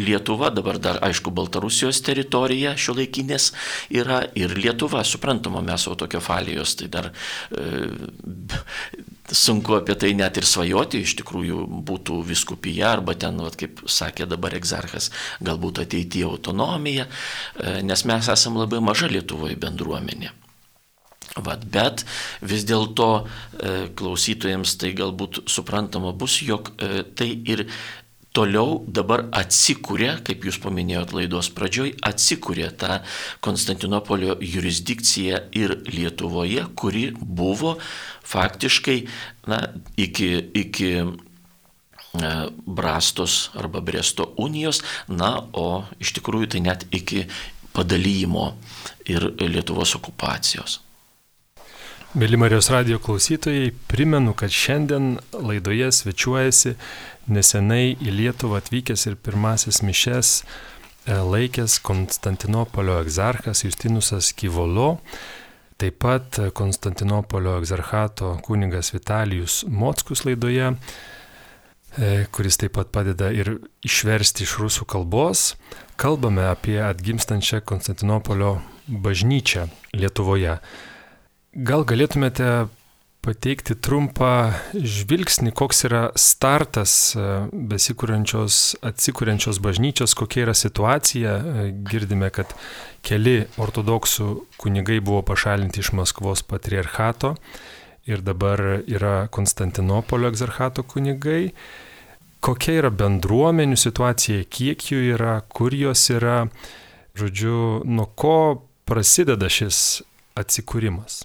Lietuva, 0.00 0.50
dabar 0.54 0.80
dar 0.82 0.98
aišku 1.06 1.30
Baltarusijos 1.34 2.02
teritorija 2.06 2.74
šio 2.76 2.96
laikinės 2.98 3.52
yra 3.94 4.24
ir 4.38 4.56
Lietuva, 4.58 5.04
suprantama, 5.06 5.62
mes 5.62 5.86
autokefalijos, 5.90 6.78
tai 6.80 6.90
dar 6.96 7.12
e, 7.52 7.84
sunku 9.32 9.78
apie 9.78 9.96
tai 9.96 10.12
net 10.16 10.36
ir 10.36 10.46
svajoti, 10.48 11.00
iš 11.04 11.16
tikrųjų 11.20 11.64
būtų 11.88 12.20
viskupija 12.28 12.92
arba 12.98 13.14
ten, 13.16 13.40
vat, 13.40 13.56
kaip 13.60 13.84
sakė 13.88 14.28
dabar 14.28 14.56
egzarchas, 14.58 15.10
galbūt 15.44 15.80
ateityje 15.84 16.28
autonomija, 16.28 17.08
e, 17.08 17.80
nes 17.86 18.04
mes 18.04 18.28
esame 18.28 18.64
labai 18.64 18.82
maža 18.84 19.08
Lietuvoje 19.08 19.56
bendruomenė. 19.60 20.32
Vat, 21.34 21.64
bet 21.66 22.04
vis 22.46 22.62
dėlto 22.68 23.08
e, 23.18 23.88
klausytojams 23.98 24.76
tai 24.78 24.92
galbūt 24.94 25.44
suprantama 25.50 26.12
bus, 26.14 26.38
jog 26.44 26.70
e, 26.78 27.02
tai 27.16 27.32
ir 27.48 27.64
toliau 28.34 28.82
dabar 28.90 29.28
atsikūrė, 29.34 30.10
kaip 30.26 30.44
jūs 30.48 30.58
paminėjot 30.62 31.14
laidos 31.14 31.50
pradžioj, 31.54 31.94
atsikūrė 32.02 32.70
ta 32.80 33.00
Konstantinopolio 33.44 34.36
jurisdikcija 34.42 35.44
ir 35.54 35.76
Lietuvoje, 35.86 36.66
kuri 36.74 37.06
buvo 37.14 37.76
faktiškai 38.26 38.98
na, 39.50 39.60
iki, 40.00 40.30
iki 40.64 40.90
e, 40.98 41.08
Brastos 42.66 43.38
arba 43.54 43.84
Bresto 43.84 44.32
unijos, 44.42 44.82
na, 45.08 45.36
o 45.52 45.84
iš 46.02 46.16
tikrųjų 46.18 46.54
tai 46.56 46.64
net 46.66 46.88
iki 46.90 47.28
padalymo 47.74 48.50
ir 49.10 49.30
Lietuvos 49.46 49.94
okupacijos. 49.98 50.80
Mėly 52.14 52.38
Marijos 52.38 52.68
radio 52.70 53.00
klausytojai, 53.02 53.72
primenu, 53.90 54.36
kad 54.38 54.52
šiandien 54.54 55.16
laidoje 55.34 55.88
svečiuojasi 55.90 56.76
nesenai 57.30 57.94
į 58.02 58.12
Lietuvą 58.12 58.60
atvykęs 58.60 59.06
ir 59.08 59.16
pirmasis 59.16 59.80
mišes 59.84 60.30
e, 60.40 61.16
laikęs 61.16 61.78
Konstantinopolio 61.84 62.98
egzarchas 63.02 63.64
Justinusas 63.64 64.32
Kivolo, 64.36 64.98
taip 65.80 65.98
pat 66.04 66.40
Konstantinopolio 66.56 67.56
egzarchato 67.60 68.36
kuningas 68.44 68.92
Vitalijus 68.94 69.62
Mockus 69.68 70.24
laidoje, 70.28 70.74
e, 71.96 72.12
kuris 72.34 72.60
taip 72.60 72.76
pat 72.78 72.92
padeda 72.94 73.32
ir 73.32 73.56
išversti 73.86 74.46
iš 74.46 74.58
rusų 74.62 74.88
kalbos. 74.90 75.54
Kalbame 76.00 76.46
apie 76.50 76.80
atgimstančią 76.82 77.62
Konstantinopolio 77.64 78.58
bažnyčią 78.88 79.68
Lietuvoje. 79.96 80.58
Gal 81.54 81.84
galėtumėte 81.86 82.66
pateikti 83.24 83.74
trumpą 83.80 84.52
žvilgsnį, 84.74 85.52
koks 85.56 85.84
yra 85.88 86.02
startas 86.20 87.14
e, 87.16 87.24
besikūrenčios, 87.72 88.76
atsikūrenčios 88.84 89.60
bažnyčios, 89.64 90.14
kokia 90.18 90.44
yra 90.46 90.54
situacija. 90.58 91.32
E, 91.38 91.64
girdime, 91.88 92.28
kad 92.34 92.52
keli 93.04 93.44
ortodoksų 93.60 94.28
kunigai 94.60 95.00
buvo 95.04 95.22
pašalinti 95.26 95.82
iš 95.82 95.94
Maskvos 95.96 96.44
patriarchato 96.48 97.34
ir 98.10 98.20
dabar 98.24 98.60
yra 98.84 99.26
Konstantinopolio 99.32 100.28
egzarchato 100.32 100.84
kunigai. 100.88 101.54
Kokia 102.44 102.78
yra 102.82 102.90
bendruomenių 102.92 103.78
situacija, 103.80 104.44
kiek 104.52 104.90
jų 104.90 105.00
yra, 105.14 105.38
kur 105.48 105.72
jos 105.72 106.10
yra, 106.12 106.42
žodžiu, 107.16 107.80
nuo 107.88 108.10
ko 108.20 108.36
prasideda 108.84 109.48
šis 109.48 110.02
atsikūrimas 110.36 111.22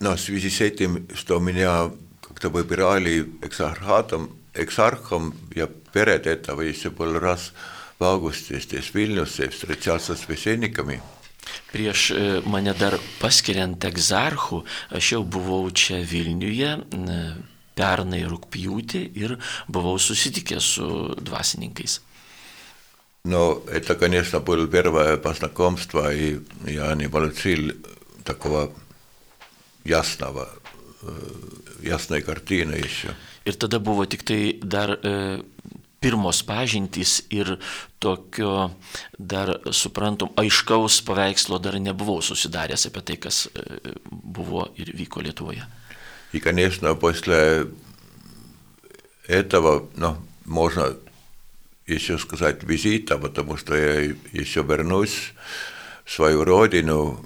Но 0.00 0.16
в 0.16 0.20
связи 0.20 0.50
с 0.50 0.60
этим, 0.60 1.08
что 1.14 1.38
меня 1.38 1.90
как-то 2.20 2.48
выбирали 2.50 3.30
эксархатом, 3.42 4.30
эксархом, 4.54 5.34
я 5.54 5.66
перед 5.66 6.26
этого 6.26 6.60
еще 6.62 6.90
был 6.90 7.18
раз 7.18 7.52
в 7.98 8.04
августе 8.04 8.60
здесь 8.60 8.90
в 8.90 8.94
Vilniuse 8.94 9.50
встречался 9.50 10.16
с 10.16 10.24
священниками. 10.24 11.00
Prieš 11.72 12.08
mane 12.48 12.72
dar 12.72 12.96
paskiriant 13.20 13.84
egzarchų, 13.84 14.62
aš 14.96 15.10
jau 15.12 15.22
buvau 15.28 15.68
čia 15.70 16.00
Vilniuje 16.00 16.70
pernai 17.76 18.22
rūpjūtį 18.24 19.02
ir 19.20 19.36
buvau 19.68 19.98
susitikęs 19.98 20.70
su 20.78 20.88
dvasininkais. 21.20 22.00
Но 23.26 23.62
это, 23.72 23.94
конечно, 23.94 24.40
было 24.40 24.66
первое 24.68 25.16
познакомство, 25.16 26.14
и 26.14 26.40
я 26.66 26.94
не 26.94 27.08
получил 27.08 27.72
такого 28.22 28.70
ясного, 29.84 30.48
ясной 31.82 32.22
картины 32.22 32.74
еще. 32.74 33.14
Ir 33.44 33.54
tada 33.60 33.78
buvo 33.78 34.06
tik 34.06 34.24
tai 34.24 34.58
dar 34.62 34.98
e, 35.04 35.42
pirmos 36.00 36.40
pažintys 36.42 37.26
ir 37.28 37.58
tokio 38.00 38.70
dar 39.18 39.60
suprantum 39.70 40.32
aiškaus 40.36 41.02
paveikslo 41.04 41.58
dar 41.60 41.76
nebuvau 41.76 42.22
susidaręs 42.24 42.86
apie 42.88 43.02
tai, 43.04 43.16
kas 43.20 43.46
e, 43.52 43.92
buvo 44.08 44.70
ir 44.76 44.96
vyko 44.96 45.20
Lietuvoje. 45.20 45.64
И, 46.32 46.40
конечно, 46.40 46.94
после 46.96 47.68
этого, 49.28 49.88
ну, 49.94 50.16
можно 50.44 50.96
еще 51.86 52.18
сказать 52.18 52.64
визита, 52.64 53.18
потому 53.18 53.56
что 53.56 53.76
я 53.76 54.00
еще 54.32 54.62
вернусь 54.62 55.32
в 56.04 56.10
свою 56.10 56.44
родину 56.44 57.24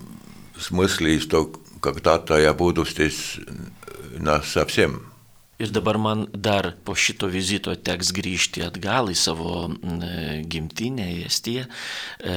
с 0.58 0.70
мыслью, 0.70 1.20
что 1.20 1.52
когда-то 1.82 2.38
я 2.38 2.52
буду 2.54 2.84
здесь 2.84 3.38
на 4.18 4.42
совсем. 4.42 5.04
Ir 5.58 5.72
dabar 5.74 5.98
man 5.98 6.28
dar 6.32 6.76
po 6.84 6.94
šito 6.94 7.26
vizito 7.26 7.74
teks 7.74 8.12
grįžti 8.14 8.62
atgal 8.62 9.10
į 9.10 9.16
savo 9.18 9.66
gimtinę, 10.46 11.08
į 11.16 11.24
Estiją, 11.26 11.64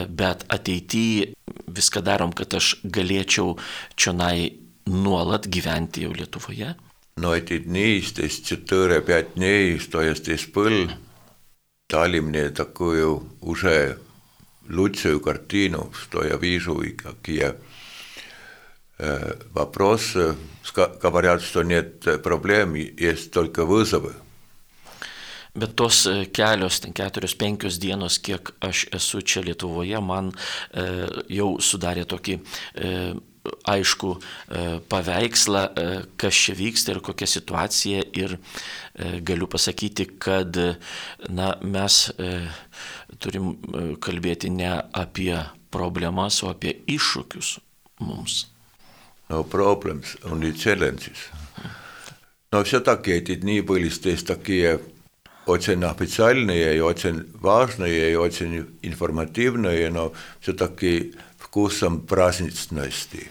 bet 0.09 0.41
ateityje 0.49 1.35
viską 1.69 2.01
darom, 2.01 2.33
kad 2.33 2.49
aš 2.57 2.79
galėčiau 2.81 3.59
čionai 3.93 4.57
nuolat 4.89 5.45
gyventi 5.45 6.01
jau 6.07 6.15
Lietuvoje. 6.17 6.73
Но 7.17 7.35
эти 7.35 7.59
дни, 7.59 7.99
здесь 8.01 8.41
4-5 8.41 9.35
дней, 9.35 9.77
что 9.77 10.01
я 10.01 10.15
здесь 10.15 10.47
был, 10.47 10.89
дали 11.89 12.19
мне 12.21 12.49
такую 12.49 13.23
уже 13.41 13.99
лучшую 14.67 15.19
картину, 15.19 15.91
что 15.93 16.23
я 16.25 16.37
вижу 16.37 16.81
и 16.81 16.89
как 16.91 17.27
я 17.27 17.55
вопрос, 18.97 20.15
говорят, 20.75 21.41
что 21.41 21.63
нет 21.63 22.21
проблем, 22.21 22.75
есть 22.75 23.31
только 23.31 23.65
вызовы. 23.65 24.13
Bet 25.53 25.75
tos 25.75 26.07
kelios, 26.31 26.79
ten 26.79 26.93
keturios, 26.93 27.35
penkios 27.35 27.77
dienos, 27.77 28.19
kiek 28.23 28.53
aš 28.63 28.85
esu 28.95 29.19
čia 29.21 29.41
Lietuvoje, 29.43 29.99
man 29.99 30.31
e, 30.31 30.83
jau 31.27 31.57
sudarė 31.59 32.05
tokį 32.07 32.37
e, 32.39 32.91
aišku 33.67 34.13
e, 34.15 34.21
paveikslą, 34.87 35.63
e, 35.65 35.87
kas 36.15 36.39
čia 36.45 36.55
vyksta 36.55 36.95
ir 36.95 37.01
kokia 37.03 37.27
situacija. 37.27 38.05
Ir 38.15 38.37
e, 38.37 39.19
galiu 39.19 39.49
pasakyti, 39.51 40.07
kad 40.23 40.55
na, 41.27 41.49
mes 41.59 41.99
e, 42.15 42.31
turim 43.19 43.51
e, 43.51 43.83
kalbėti 43.99 44.53
ne 44.55 44.71
apie 44.95 45.35
problemas, 45.71 46.39
o 46.45 46.53
apie 46.55 46.77
iššūkius 46.87 47.57
mums. 48.07 48.45
No 49.29 49.43
problems, 49.43 50.17
only 50.23 50.53
challenges. 50.53 51.29
No 52.51 52.63
все-таки 52.63 53.11
эти 53.11 53.35
дни 53.35 53.61
были 53.61 53.89
здесь 53.89 54.23
такие 54.23 54.79
очень 55.45 55.83
официальные 55.83 56.77
и 56.77 56.79
очень 56.79 57.25
важные, 57.39 58.11
и 58.11 58.15
очень 58.15 58.67
информативные, 58.81 59.89
но 59.89 60.13
все-таки 60.41 61.13
вкусом 61.37 62.01
праздничности. 62.01 63.29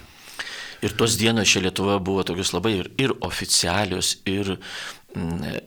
Ir 0.81 0.97
tos 0.97 1.19
dienos 1.21 1.49
čia 1.49 1.61
Lietuvoje 1.61 2.01
buvo 2.01 2.23
tokios 2.25 2.55
labai 2.57 2.79
ir, 2.79 2.87
ir 2.97 3.13
oficialios, 3.21 4.15
ir 4.25 4.57
mm, 5.13 5.59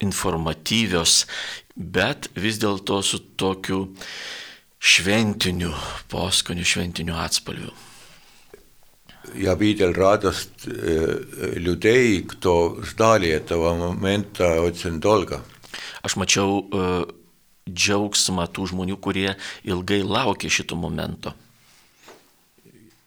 informatyvios, 0.00 1.26
bet 1.76 2.30
vis 2.34 2.56
dėlto 2.56 3.02
su 3.04 3.20
tokiu 3.36 3.82
šventiniu 4.80 5.74
poskoniu, 6.08 6.64
šventiniu 6.64 7.20
atspalviu. 7.20 7.74
Я 9.34 9.54
видел 9.54 9.92
радость 9.92 10.66
э, 10.66 11.52
людей, 11.56 12.22
кто 12.22 12.80
ждали 12.82 13.28
этого 13.28 13.74
момента 13.74 14.60
очень 14.62 15.00
долго. 15.00 15.42
Aš 16.02 16.16
mačiau 16.16 16.64
uh, 16.72 17.04
džiaugsmą 17.68 18.46
tų 18.48 18.66
žmonių, 18.72 18.96
kurie 18.96 19.36
ilgai 19.68 20.02
laukė 20.02 20.50
šito 20.50 20.76
momento. 20.76 21.34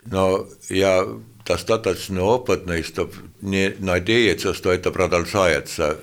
Но 0.05 0.45
я 0.69 1.07
достаточно 1.45 2.23
опытный, 2.23 2.83
чтобы 2.83 3.13
не 3.41 3.73
надеяться, 3.79 4.53
что 4.53 4.71
это 4.71 4.91
продолжается 4.91 5.99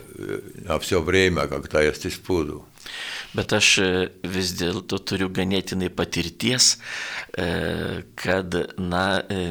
на 0.64 0.78
все 0.78 1.00
время, 1.02 1.46
когда 1.48 1.82
я 1.82 1.92
здесь 1.92 2.16
буду. 2.16 2.64
Bet 3.36 3.54
aš 3.56 3.70
vis 4.22 4.54
dėlto 4.58 5.00
turiu 5.06 5.30
ganėtinai 5.34 5.90
patirties, 5.94 6.72
kad, 8.24 8.58
na, 8.78 9.04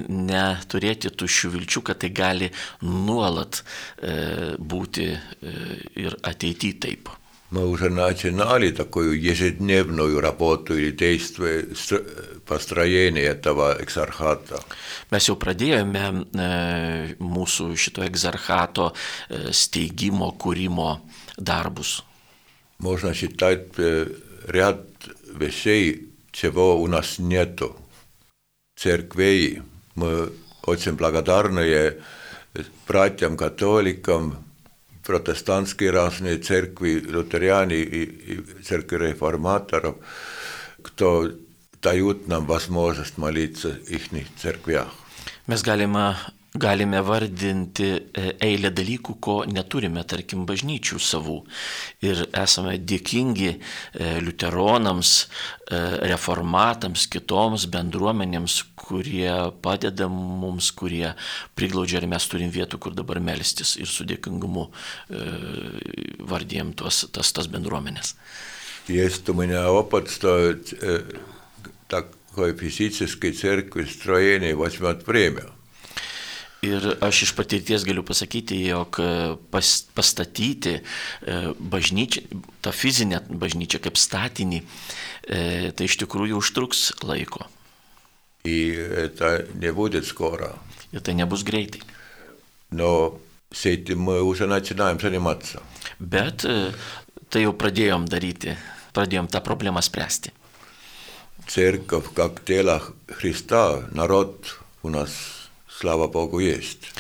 neturėti 0.09 1.13
tuščių 1.13 1.53
vilčių, 1.55 1.85
kad 1.89 2.01
tai 2.03 2.11
gali 2.15 2.51
nuolat 2.83 3.63
būti 4.59 5.09
ir 5.99 6.19
ateityje 6.23 6.79
taip. 6.83 7.09
Мы 7.51 7.65
уже 7.65 7.89
начинали 7.89 8.71
такую 8.71 9.19
ежедневную 9.19 10.21
работу 10.21 10.77
или 10.77 10.91
действие 10.91 11.67
построения 12.45 13.23
этого 13.23 13.75
экзархата. 13.81 14.61
Mes 15.09 15.25
jau 15.25 15.33
pradėjome 15.33 16.03
e, 16.29 17.15
mūsų 17.17 17.73
šito 17.73 18.05
egzarchato 18.05 18.91
e, 18.93 19.49
steigimo, 19.49 20.29
kūrimo 20.37 20.99
darbus. 21.37 22.03
Можно 22.79 23.13
считать 23.13 23.67
э, 23.77 24.07
ряд 24.47 24.85
вещей, 25.33 26.09
чего 26.31 26.81
у 26.81 26.87
нас 26.87 27.19
нету. 27.19 27.75
Церквей. 28.75 29.61
Мы 29.95 30.31
очень 30.63 30.93
благодарны 30.93 31.97
братьям-католикам, 32.87 34.37
протестантские 35.03 35.91
разные 35.91 36.37
церкви, 36.37 36.99
лютеряне 36.99 37.77
и, 37.77 38.03
и 38.03 38.63
церкви 38.63 39.09
реформаторов, 39.09 39.97
кто 40.81 41.31
дают 41.81 42.27
нам 42.27 42.45
возможность 42.45 43.17
молиться 43.17 43.69
в 43.71 43.89
их 43.89 44.09
церквях. 44.37 44.87
Mes 45.47 45.63
galime, 45.63 46.15
galime 46.54 47.00
vardinti 47.02 47.88
e, 48.14 48.28
eilę 48.46 48.70
dalykų, 48.70 49.16
ko 49.18 49.32
neturime, 49.50 50.04
tarkim, 50.06 50.44
bažnyčių 50.46 51.00
savų. 51.02 51.40
Ir 52.06 52.20
esame 52.30 52.76
dėkingi 52.78 53.48
e, 53.50 53.56
liuteronams, 54.22 55.14
e, 55.18 55.80
reformatams, 56.12 57.08
kitoms 57.10 57.64
bendruomenėms, 57.74 58.60
kurie 58.78 59.32
padeda 59.64 60.06
mums, 60.12 60.68
kurie 60.78 61.16
priglaudžia 61.58 61.98
ir 61.98 62.06
mes 62.14 62.28
turim 62.30 62.54
vietų, 62.54 62.78
kur 62.86 62.94
dabar 62.94 63.18
melstis 63.18 63.74
ir 63.80 63.90
su 63.90 64.06
dėkingumu 64.06 64.68
vardėjom 66.28 66.70
tuos, 66.78 67.00
tas, 67.10 67.32
tas 67.34 67.50
bendruomenės. 67.50 68.14
Jest 68.86 69.24
tu 69.24 69.34
mnie 69.34 69.58
opad, 69.58 70.12
to 70.20 70.36
tak, 71.88 72.14
jak 72.36 72.56
pisiciskiej 72.60 73.32
cerkwi 73.32 73.88
strojenie, 73.88 74.54
weźmy 74.56 74.88
od 74.88 75.02
premium. 75.02 75.53
Ir 76.63 76.97
aš 76.99 77.21
iš 77.23 77.31
patirties 77.37 77.85
galiu 77.87 78.03
pasakyti, 78.03 78.57
jog 78.67 78.99
pas, 79.51 79.67
pastatyti 79.95 80.81
bažnyčią, 81.55 82.25
tą 82.59 82.73
fizinę 82.75 83.21
bažnyčią 83.29 83.79
kaip 83.79 83.95
statinį, 83.95 84.59
tai 85.23 85.87
iš 85.87 85.95
tikrųjų 86.03 86.41
užtruks 86.41 86.99
laiko. 87.03 87.47
И 88.43 88.71
это 88.71 89.47
не 89.53 89.71
будет 89.71 90.05
скоро. 90.05 90.55
Ir 90.91 90.99
tai 91.01 91.13
nebus 91.13 91.43
greitai. 91.43 91.81
Но 92.71 93.19
с 93.51 93.65
этим 93.65 93.99
мы 93.99 94.21
уже 94.21 94.47
начинаем 94.47 94.99
заниматься. 94.99 95.61
Bet 95.99 96.43
tai 97.29 97.41
jau 97.43 97.53
pradėjom 97.53 98.05
daryti, 98.07 98.57
pradėjom 98.93 99.27
tą 99.31 99.39
problemą 99.39 99.81
spręsti. 99.81 100.31
Церковь 101.47 102.13
как 102.13 102.43
тело 102.45 102.81
Христа, 103.07 103.87
народ 103.91 104.59
у 104.83 104.89
нас, 104.89 105.32
слава 105.73 106.07
Богу, 106.07 106.39
есть. 106.39 106.91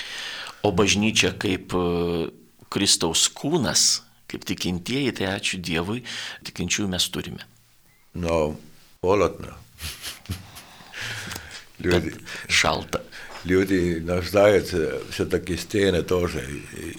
O 0.61 0.71
bažnyčia 0.71 1.31
kaip 1.39 1.71
Kristaus 2.69 3.29
kūnas, 3.31 4.01
kaip 4.27 4.43
tikintieji, 4.43 5.13
tai 5.15 5.31
ačiū 5.31 5.59
Dievui, 5.63 6.03
tikinčiųjų 6.43 6.89
mes 6.91 7.07
turime. 7.09 7.45
Но 8.13 8.57
холодно. 9.01 9.55
Люди, 11.79 12.13
Šalta. 12.47 13.01
люди 13.45 13.99
нуждаются 13.99 15.01
все-таки 15.11 15.55
стены 15.55 16.03
тоже. 16.03 16.45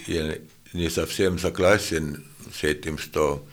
Я 0.07 0.37
не 0.73 0.89
совсем 0.89 1.37
согласен 1.37 2.25
с 2.53 2.63
этим, 2.63 2.97
что 2.97 3.45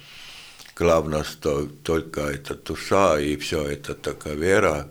главное, 0.74 1.24
что 1.24 1.66
только 1.66 2.22
это 2.22 2.54
душа 2.54 3.20
и 3.20 3.36
все 3.36 3.64
это 3.64 3.94
такая 3.94 4.34
вера. 4.34 4.88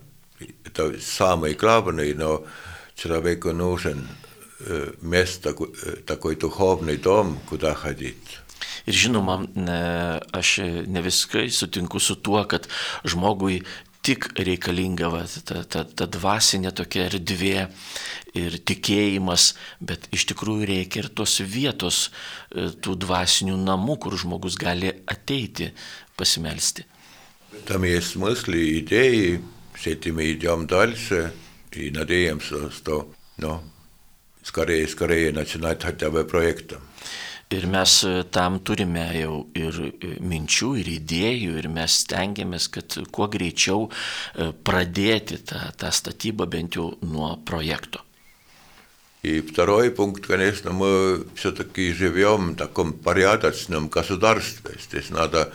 Это 0.63 0.99
самый 0.99 1.55
главный, 1.55 2.13
но 2.13 2.45
человеку 3.01 3.53
нужен 3.53 4.07
место, 5.01 5.55
такой 6.05 6.35
духовный 6.35 6.97
дом, 6.97 7.39
куда 7.49 7.73
ходить. 7.73 8.39
Ir 8.87 8.95
žinoma, 8.95 9.43
aš 10.31 10.59
ne 10.87 11.01
viskai 11.03 11.49
sutinku 11.51 11.99
su 11.99 12.15
tuo, 12.15 12.39
kad 12.47 12.69
žmogui 13.03 13.59
tik 14.01 14.29
reikalinga 14.39 15.09
va, 15.11 15.25
ta, 15.27 15.63
ta, 15.67 15.83
ta 15.83 16.07
dvasinė 16.07 16.71
tokia 16.71 17.09
erdvė 17.09 17.67
ir 18.39 18.55
tikėjimas, 18.63 19.49
bet 19.83 20.07
iš 20.15 20.29
tikrųjų 20.31 20.69
reikia 20.71 21.03
ir 21.03 21.09
tos 21.11 21.35
vietos, 21.43 22.07
tų 22.55 22.95
dvasinių 23.03 23.57
namų, 23.59 23.97
kur 24.05 24.15
žmogus 24.15 24.55
gali 24.55 24.93
ateiti 25.05 25.73
pasimelsti. 26.15 26.87
Там 27.65 27.83
есть 27.83 28.15
мысли, 28.15 28.79
идеи, 28.79 29.41
с 29.75 29.87
этими 29.87 30.31
идем 30.31 30.67
дальше 31.77 31.87
и 31.87 31.91
надеемся, 31.91 32.71
что 32.71 33.11
ну, 33.37 33.61
скорее, 34.43 34.87
скорее 34.87 35.31
начинать 35.31 35.83
хотя 35.83 36.09
бы 36.09 36.23
проектом. 36.25 36.81
Ir 37.49 37.65
mes 37.65 38.03
tam 38.29 38.59
turime 38.59 39.07
jau 39.15 39.47
ir 39.55 39.71
minčių, 40.19 40.73
ir 40.81 40.87
idėjų, 40.99 41.53
ir 41.61 41.69
mes 41.71 41.93
stengiamės, 42.03 42.67
kad 42.67 42.97
kuo 43.09 43.29
greičiau 43.31 43.89
pradėti 44.67 45.37
tą, 45.47 45.71
tą 45.79 45.87
statybą 45.87 46.45
bent 46.45 46.75
jau 46.75 46.97
nuo 47.01 47.37
projekto. 47.37 48.03
И 49.23 49.39
второй 49.39 49.91
пункт, 49.91 50.27
конечно, 50.27 50.73
мы 50.73 51.25
все-таки 51.35 51.93
живем 51.93 52.51
в 52.51 52.55
таком 52.57 52.91
порядочном 52.91 53.87
государстве. 53.87 54.75
Здесь 54.83 55.09
надо 55.09 55.53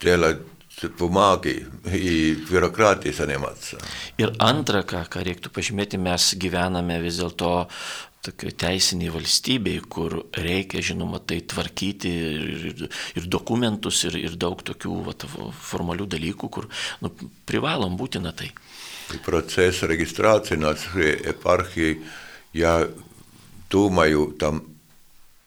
делать 0.00 0.38
бумаги 0.98 1.66
и 1.84 2.34
бюрократией 2.50 3.12
заниматься. 3.12 3.78
Ir 4.18 4.32
antra, 4.38 4.82
ką, 4.82 5.04
ką 5.08 5.24
reiktų 5.26 5.52
pažymėti, 5.52 5.98
mes 6.00 6.34
gyvename 6.40 7.00
vis 7.02 7.20
dėlto 7.20 7.68
tokio 8.24 8.52
teisiniai 8.52 9.12
valstybei, 9.12 9.80
kur 9.80 10.26
reikia, 10.36 10.82
žinoma, 10.84 11.20
tai 11.24 11.40
tvarkyti 11.40 12.10
ir, 12.10 12.64
ir, 12.70 12.82
ir 13.16 13.28
dokumentus, 13.32 14.04
ir, 14.08 14.18
ir 14.20 14.36
daug 14.40 14.60
tokių 14.60 14.96
vat, 15.08 15.24
formalių 15.70 16.08
dalykų, 16.16 16.50
kur 16.52 16.68
nu, 17.00 17.12
privalom 17.48 17.96
būtina 18.00 18.32
tai. 18.36 18.50
Процесс 19.24 19.82
регистрации 19.82 20.56
нашей 20.56 21.16
епархии 21.26 22.02
я 22.52 22.88
думаю, 23.70 24.36
там 24.38 24.64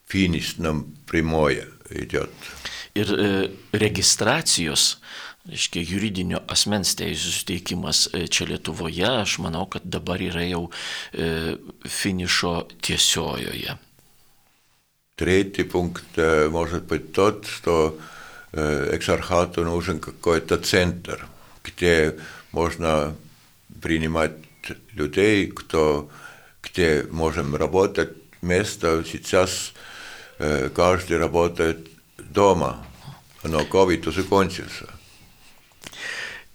финишном 0.08 0.96
прямое 1.06 1.68
идет. 1.90 2.30
Ir 2.98 3.14
e, 3.14 3.30
registracijos 3.74 4.98
reiškia, 5.50 5.84
juridinio 5.84 6.40
asmens 6.52 6.94
teisų 7.00 7.32
suteikimas 7.38 8.06
e, 8.14 8.28
čia 8.32 8.48
Lietuvoje, 8.48 9.08
aš 9.24 9.40
manau, 9.44 9.66
kad 9.72 9.84
dabar 9.84 10.22
yra 10.24 10.46
jau 10.48 10.68
e, 11.12 11.58
finišo 11.84 12.60
tiesiojoje. 12.82 13.80
Третий 15.16 15.64
пункт 15.64 16.06
э, 16.16 16.50
может 16.50 16.86
быть 16.86 17.14
тот, 17.14 17.46
что 17.46 18.00
э, 18.52 18.96
эксархату 18.96 19.64
нужен 19.64 20.00
какой-то 20.00 20.58
центр, 20.58 21.28
где 21.64 22.18
можно 22.52 23.16
принимать 23.80 24.32
людей, 24.94 25.48
кто, 25.48 26.10
где 26.64 27.06
можем 27.12 27.56
работать 27.56 28.10
место. 28.42 29.04
Сейчас 29.06 29.74
э, 30.40 30.70
каждый 30.70 31.18
работает 31.18 31.88
дома, 32.18 32.84
но 33.48 33.66
COVID 33.66 34.08
уже 34.08 34.24
кончился. 34.24 34.88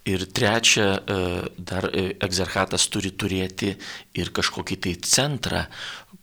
Ir 0.05 0.25
trečia, 0.25 1.03
e, 1.05 1.49
dar 1.57 1.85
e, 1.93 2.15
egzarchatas 2.23 2.87
turi 2.89 3.11
turėti 3.11 3.75
ir 4.17 4.31
kažkokį 4.33 4.77
tai 4.81 4.93
centrą, 5.05 5.65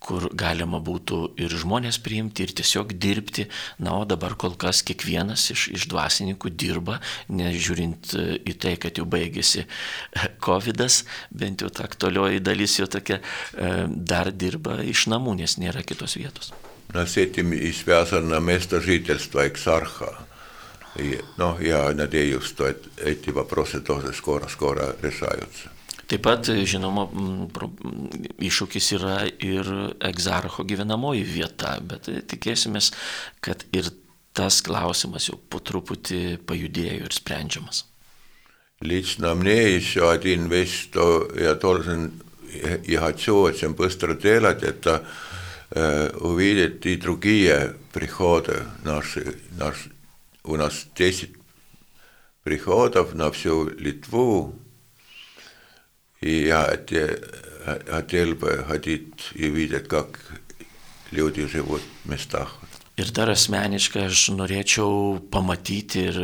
kur 0.03 0.27
galima 0.35 0.81
būtų 0.83 1.19
ir 1.39 1.53
žmonės 1.61 2.01
priimti, 2.03 2.43
ir 2.43 2.55
tiesiog 2.57 2.97
dirbti. 2.97 3.47
Na, 3.79 3.95
o 4.01 4.09
dabar 4.09 4.35
kol 4.35 4.57
kas 4.59 4.83
kiekvienas 4.87 5.51
iš, 5.55 5.69
iš 5.77 5.87
dvasininkų 5.93 6.51
dirba, 6.57 6.99
nežiūrint 7.29 8.17
e, 8.17 8.27
į 8.49 8.57
tai, 8.65 8.75
kad 8.81 8.99
jau 8.99 9.07
baigėsi 9.07 9.67
COVID, 10.47 10.83
bent 11.31 11.63
jau 11.63 11.71
ta 11.71 11.87
aktualioji 11.87 12.43
dalis 12.43 12.79
jo 12.81 12.89
tokia, 12.91 13.21
dar 13.87 14.33
dirba 14.33 14.81
iš 14.83 15.07
namų, 15.13 15.37
nes 15.45 15.61
nėra 15.63 15.85
kitos 15.87 16.17
vietos. 16.17 16.51
На 16.95 17.07
с 17.07 17.17
этим 17.17 17.53
и 17.53 17.73
связано 17.73 18.41
место 18.41 18.81
жительства 18.81 19.47
эксарха. 19.47 20.27
И, 20.97 21.21
ну, 21.37 21.59
я 21.61 21.91
надеюсь, 21.93 22.45
что 22.45 22.75
эти 22.97 23.31
вопросы 23.31 23.81
тоже 23.81 24.13
скоро-скоро 24.13 24.97
решаются. 25.03 25.71
Taip 26.07 26.23
pat, 26.23 26.47
žinoma, 26.47 27.09
iššūkis 28.39 28.93
yra 28.95 29.17
ir 29.27 29.67
egzarcho 30.07 30.63
gyvenamoji 30.63 31.25
vieta, 31.27 31.73
bet 31.83 32.07
tikėsimės, 32.31 32.93
kad 33.43 33.65
ir 33.75 33.91
tas 34.37 34.61
klausimas 34.63 35.27
jau 35.27 35.35
po 35.51 35.59
truputį 35.59 36.39
pajudėjo 36.47 37.09
ir 37.09 37.17
sprendžiamas. 37.17 37.87
Лично 38.81 39.35
мне 39.35 39.75
еще 39.75 40.11
один 40.11 40.49
вещь, 40.49 40.83
что 40.83 41.29
я 41.35 41.55
должен, 41.55 42.13
я 42.87 43.01
хочу 43.01 43.35
очень 43.39 43.75
быстро 43.75 44.15
делать, 44.15 44.63
это 44.63 45.03
э, 45.71 46.11
увидеть 46.21 46.87
и 46.87 46.97
другие 46.97 47.75
приходы 47.93 48.63
наши, 48.85 49.41
наши 49.59 49.90
у 50.45 50.57
нас 50.57 50.87
10 50.95 51.31
приходов 52.43 53.15
на 53.15 53.31
всю 53.31 53.69
Литву, 53.71 54.55
и 56.21 56.47
я 56.47 56.79
хотел 57.87 58.35
бы 58.35 58.65
ходить 58.67 59.31
и 59.35 59.49
видеть, 59.51 59.89
как 59.89 60.21
люди 61.11 61.47
живут 61.47 61.83
в 62.05 62.09
местах. 62.11 62.59
Ir 62.97 63.11
dar 63.13 63.29
asmeniškai 63.29 64.07
aš 64.09 64.31
norėčiau 64.33 65.19
pamatyti 65.29 66.05
ir 66.09 66.17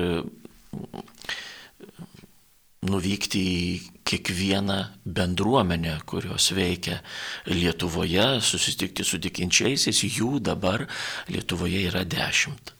nuvykti 2.89 3.43
į 3.45 3.67
kiekvieną 4.09 4.79
bendruomenę, 5.05 5.99
kurios 6.09 6.49
veikia 6.57 7.03
Lietuvoje, 7.47 8.41
susitikti 8.41 9.05
su 9.05 9.21
tikinčiaisiais, 9.21 10.01
jų 10.01 10.41
dabar 10.41 10.87
Lietuvoje 11.29 11.85
yra 11.91 12.07
dešimt. 12.09 12.73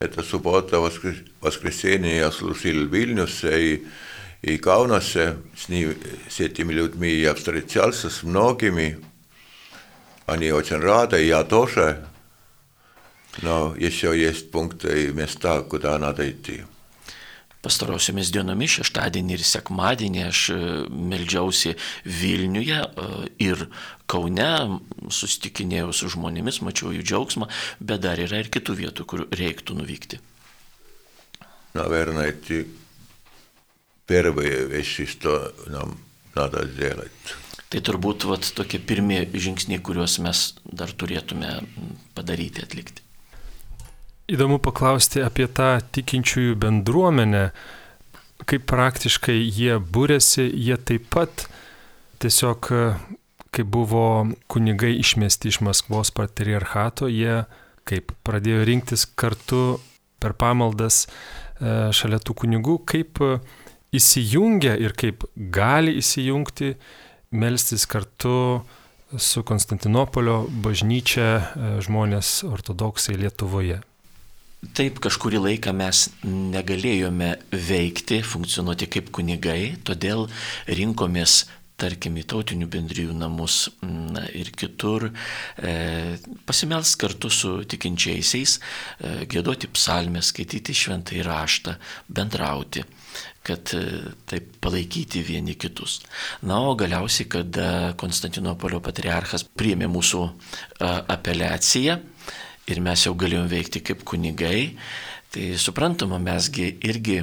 Это 0.00 0.22
суббота, 0.22 0.78
воскресенье 1.40 2.16
я 2.16 2.30
служил 2.30 2.86
в 2.86 2.94
Вильнюсе 2.94 3.74
и, 3.74 3.86
и 4.42 4.58
Каунасе. 4.58 5.36
С, 5.56 5.70
ним, 5.70 5.96
с 6.28 6.38
этими 6.40 6.72
людьми 6.72 7.08
я 7.08 7.34
встречался 7.34 8.10
с 8.10 8.22
многими. 8.22 8.98
Они 10.26 10.50
очень 10.52 10.76
рады, 10.76 11.24
я 11.24 11.44
тоже. 11.44 12.06
Но 13.42 13.74
еще 13.76 14.18
есть 14.18 14.50
пункты 14.50 15.06
и 15.06 15.12
места, 15.12 15.62
куда 15.62 15.98
надо 15.98 16.30
идти. 16.30 16.64
Pastarosiomis 17.66 18.30
dienomis, 18.30 18.76
šeštadienį 18.78 19.34
ir 19.34 19.42
sekmadienį 19.42 20.22
aš 20.28 20.42
e, 20.54 20.56
meldžiausi 21.10 21.72
Vilniuje 22.04 22.78
e, 22.78 23.06
ir 23.42 23.64
Kaune, 24.06 24.78
susitikinėjau 25.10 25.90
su 25.96 26.12
žmonėmis, 26.14 26.60
mačiau 26.62 26.92
jų 26.94 27.02
džiaugsmą, 27.02 27.48
bet 27.82 28.04
dar 28.04 28.22
yra 28.22 28.38
ir 28.44 28.52
kitų 28.54 28.76
vietų, 28.84 29.06
kur 29.10 29.24
reiktų 29.34 29.80
nuvykti. 29.80 30.20
Наверное, 31.74 32.30
эти 32.30 32.68
первые 34.06 34.66
вещи, 34.66 35.04
что 35.04 35.52
нам 35.66 35.98
надо 36.34 36.66
сделать. 36.68 37.10
Tai 37.68 37.82
turbūt 37.82 38.24
vat, 38.30 38.46
tokie 38.54 38.78
pirmie 38.78 39.24
žingsniai, 39.26 39.82
kuriuos 39.82 40.20
mes 40.22 40.42
dar 40.64 40.92
turėtume 40.94 41.50
padaryti, 42.14 42.62
atlikti. 42.62 43.02
Įdomu 44.31 44.61
paklausti 44.63 45.19
apie 45.25 45.43
tą 45.51 45.81
tikinčiųjų 45.91 46.55
bendruomenę, 46.61 47.49
kaip 48.47 48.63
praktiškai 48.69 49.35
jie 49.35 49.75
būrėsi, 49.75 50.45
jie 50.47 50.77
taip 50.79 51.09
pat 51.11 51.49
tiesiog, 52.23 52.69
kai 53.51 53.65
buvo 53.67 54.05
kunigai 54.47 54.93
išmesti 55.01 55.51
iš 55.51 55.59
Maskvos 55.67 56.13
patriarchato, 56.15 57.09
jie 57.11 57.41
kaip 57.83 58.15
pradėjo 58.23 58.63
rinktis 58.69 59.03
kartu 59.19 59.81
per 60.21 60.37
pamaldas 60.39 61.03
e, 61.03 61.91
šalia 61.91 62.21
tų 62.23 62.37
kunigų, 62.45 62.77
kaip 62.87 63.19
įsijungia 63.91 64.77
ir 64.79 64.95
kaip 64.95 65.27
gali 65.35 65.97
įsijungti, 65.99 66.75
melstis 67.35 67.83
kartu 67.83 68.61
su 69.19 69.43
Konstantinopolio 69.43 70.45
bažnyčia 70.63 71.29
e, 71.35 71.71
žmonės 71.83 72.45
ortodoksai 72.47 73.19
Lietuvoje. 73.19 73.81
Taip, 74.61 74.99
kažkurį 75.01 75.39
laiką 75.41 75.71
mes 75.73 76.03
negalėjome 76.21 77.31
veikti, 77.49 78.19
funkcionuoti 78.21 78.85
kaip 78.93 79.07
kunigai, 79.09 79.73
todėl 79.81 80.27
rinkomės, 80.69 81.47
tarkim, 81.81 82.19
į 82.21 82.27
tautinių 82.29 82.67
bendrijų 82.69 83.15
namus 83.17 83.71
na, 83.81 84.27
ir 84.37 84.51
kitur, 84.53 85.07
e, 85.57 85.71
pasimels 86.45 86.93
kartu 87.01 87.31
su 87.33 87.55
tikinčiaisiais, 87.73 88.53
e, 88.59 89.15
gėdoti 89.33 89.71
psalmę, 89.73 90.21
skaityti 90.21 90.77
šventą 90.77 91.17
įraštą, 91.17 91.73
bendrauti 92.05 92.85
kad 93.41 93.73
e, 93.73 93.81
taip 94.29 94.59
palaikyti 94.61 95.25
vieni 95.25 95.57
kitus. 95.57 96.03
Na, 96.45 96.61
o 96.61 96.77
galiausiai, 96.77 97.25
kada 97.33 97.67
Konstantinopolio 97.97 98.77
patriarchas 98.85 99.41
priėmė 99.57 99.89
mūsų 99.89 100.21
apeliaciją, 100.85 101.97
ir 102.69 102.81
mes 102.83 103.05
jau 103.05 103.13
galėjom 103.17 103.49
veikti 103.51 103.81
kaip 103.85 104.03
kunigai, 104.07 104.75
tai 105.31 105.53
suprantama, 105.57 106.19
mesgi 106.21 106.73
irgi 106.85 107.21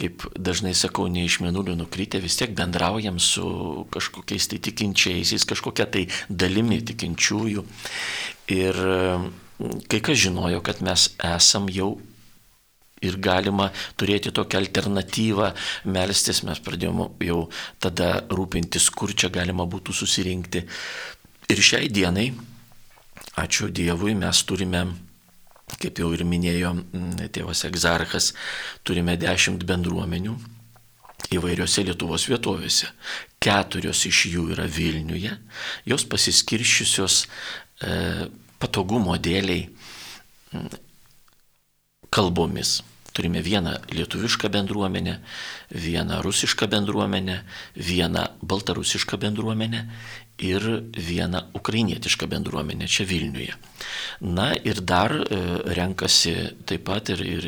kaip 0.00 0.24
dažnai 0.38 0.72
sakau, 0.76 1.08
ne 1.12 1.26
iš 1.26 1.40
menulio 1.44 1.74
nukrytę, 1.76 2.20
vis 2.24 2.38
tiek 2.40 2.54
bendraujam 2.56 3.18
su 3.20 3.44
kažkokiais 3.92 4.48
tai 4.48 4.60
tikinčiaisiais, 4.64 5.44
kažkokia 5.48 5.86
tai 5.92 6.06
dalimi 6.28 6.80
tikinčiųjų. 6.88 7.64
Ir 8.56 8.80
mm, 8.80 9.82
kai 9.92 10.00
kas 10.04 10.22
žinojo, 10.24 10.62
kad 10.64 10.80
mes 10.86 11.10
esam 11.34 11.68
jau 11.72 11.98
ir 13.04 13.16
galima 13.20 13.70
turėti 14.00 14.32
tokią 14.36 14.60
alternatyvą 14.60 15.52
melstis, 15.92 16.42
mes 16.48 16.60
pradėjome 16.64 17.10
jau 17.24 17.42
tada 17.80 18.20
rūpintis, 18.32 18.88
kur 18.92 19.12
čia 19.12 19.32
galima 19.32 19.68
būtų 19.68 19.96
susirinkti. 19.96 20.64
Ir 21.50 21.60
šiai 21.64 21.88
dienai 21.92 22.30
ačiū 23.40 23.70
Dievui, 23.72 24.14
mes 24.18 24.42
turime, 24.46 24.84
kaip 25.80 26.00
jau 26.02 26.10
ir 26.14 26.24
minėjo 26.26 26.74
tėvas 27.34 27.64
egzarchas, 27.68 28.32
turime 28.84 29.16
dešimt 29.20 29.64
bendruomenių 29.68 30.36
įvairiose 31.36 31.84
Lietuvos 31.86 32.26
vietovėse. 32.30 32.90
Keturios 33.40 34.04
iš 34.08 34.26
jų 34.32 34.50
yra 34.54 34.66
Vilniuje, 34.68 35.32
jos 35.88 36.04
pasiskirščiusios 36.10 37.22
e, 37.24 38.28
patogumo 38.60 39.16
dėliai 39.16 39.68
kalbomis. 42.10 42.80
Turime 43.20 43.42
vieną 43.42 43.72
lietuvišką 43.92 44.48
bendruomenę, 44.48 45.20
vieną 45.70 46.22
rusišką 46.22 46.66
bendruomenę, 46.66 47.42
vieną 47.76 48.22
baltarusišką 48.42 49.16
bendruomenę 49.16 49.86
ir 50.38 50.62
vieną 50.96 51.42
ukrainietišką 51.52 52.26
bendruomenę 52.26 52.88
čia 52.88 53.04
Vilniuje. 53.04 53.54
Na 54.20 54.54
ir 54.54 54.80
dar 54.80 55.12
e, 55.12 55.24
renkasi 55.76 56.32
taip 56.64 56.84
pat 56.88 57.12
ir, 57.12 57.20
ir 57.20 57.44